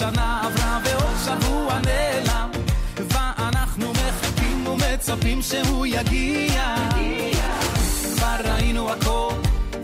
[0.01, 2.51] שנה עברה ועוד שבוע נעלם,
[2.97, 6.75] ואנחנו מחכים ומצפים שהוא יגיע.
[8.17, 9.33] כבר ראינו הכל,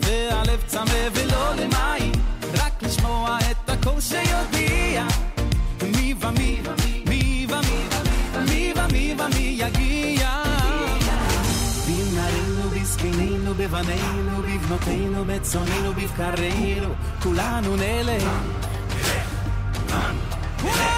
[0.03, 2.13] והלב צמא ולא למים,
[2.55, 5.07] רק לשמוע את הקול שיודיע.
[5.83, 6.61] מי ומי,
[7.09, 7.87] מי ומי,
[8.49, 10.43] מי ומי ומי יגיע.
[12.75, 16.89] בזקנינו, בבנינו, בבנותינו, בצאנינו, בבקרינו,
[17.23, 18.23] כולנו נלך.
[20.67, 20.96] Whoa!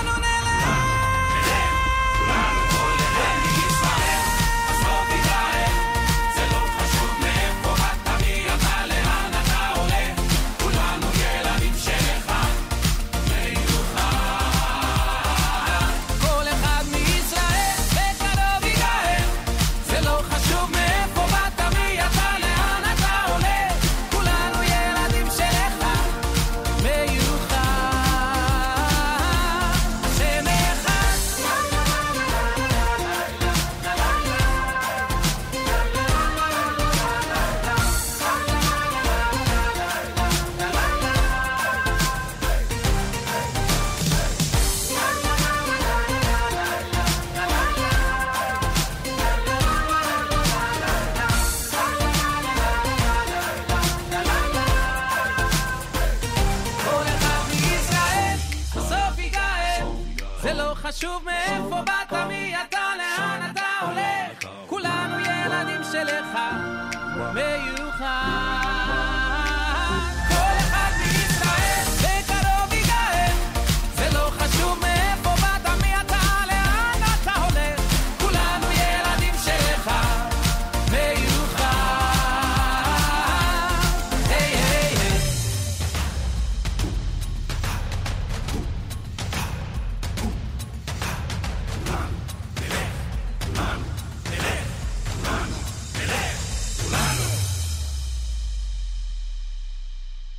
[67.18, 68.57] May you.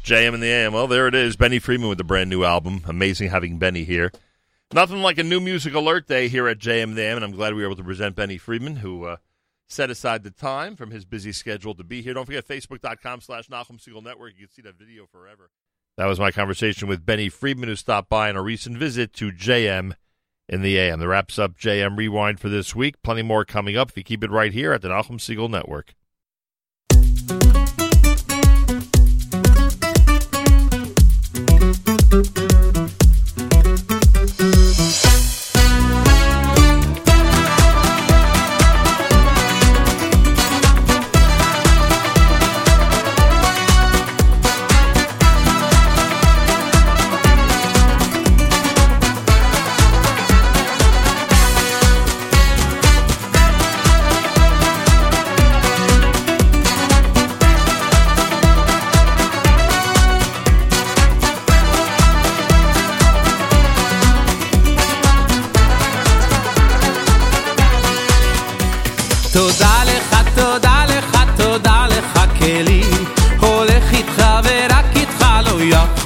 [0.10, 0.74] JM and the AM.
[0.74, 1.36] Well, there it is.
[1.36, 2.82] Benny Friedman with the brand new album.
[2.88, 4.12] Amazing having Benny here.
[4.74, 7.32] Nothing like a new music alert day here at JM and the AM, and I'm
[7.32, 9.18] glad we were able to present Benny Friedman, who uh,
[9.68, 12.16] set aside the time from his busy schedule to be here.
[12.16, 14.34] Don't forget Facebook.com slash Nachum Segal Network.
[14.36, 15.52] You can see that video forever.
[15.96, 19.32] That was my conversation with Benny Friedman, who stopped by on a recent visit to
[19.32, 19.94] JM
[20.48, 21.02] in the AM.
[21.02, 23.00] That wraps up JM Rewind for this week.
[23.04, 25.94] Plenty more coming up if you keep it right here at the Nachum Segal Network.
[32.10, 32.39] Boop.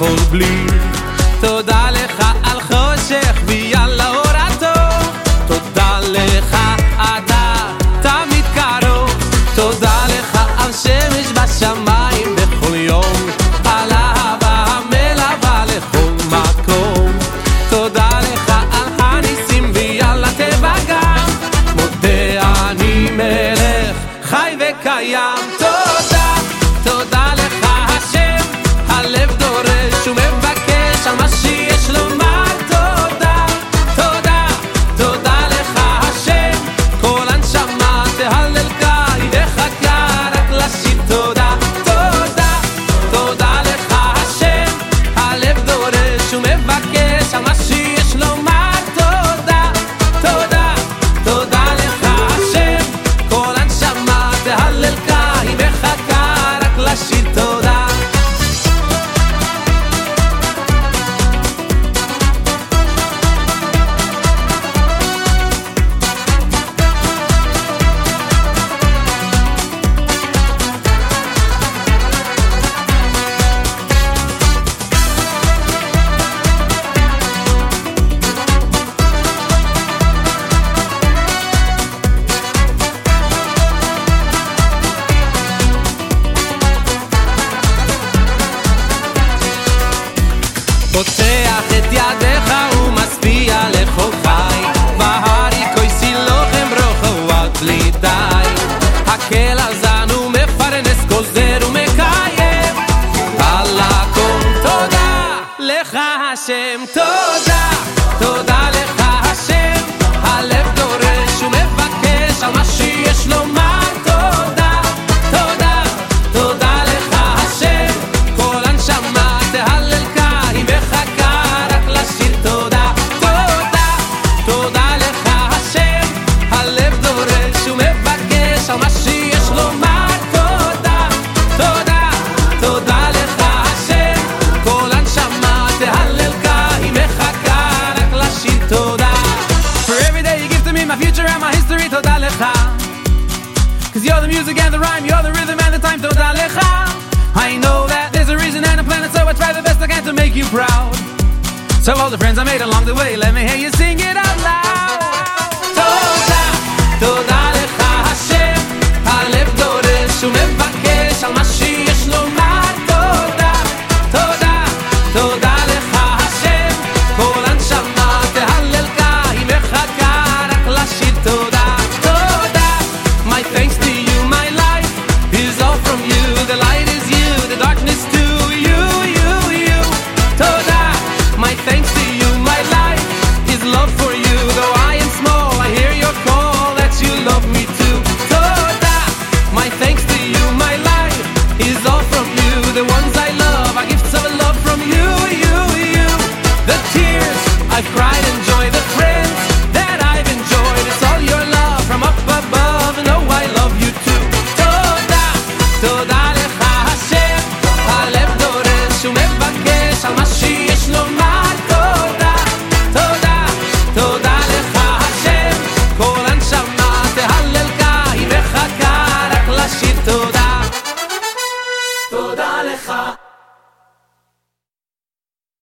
[0.04, 0.63] cold bleed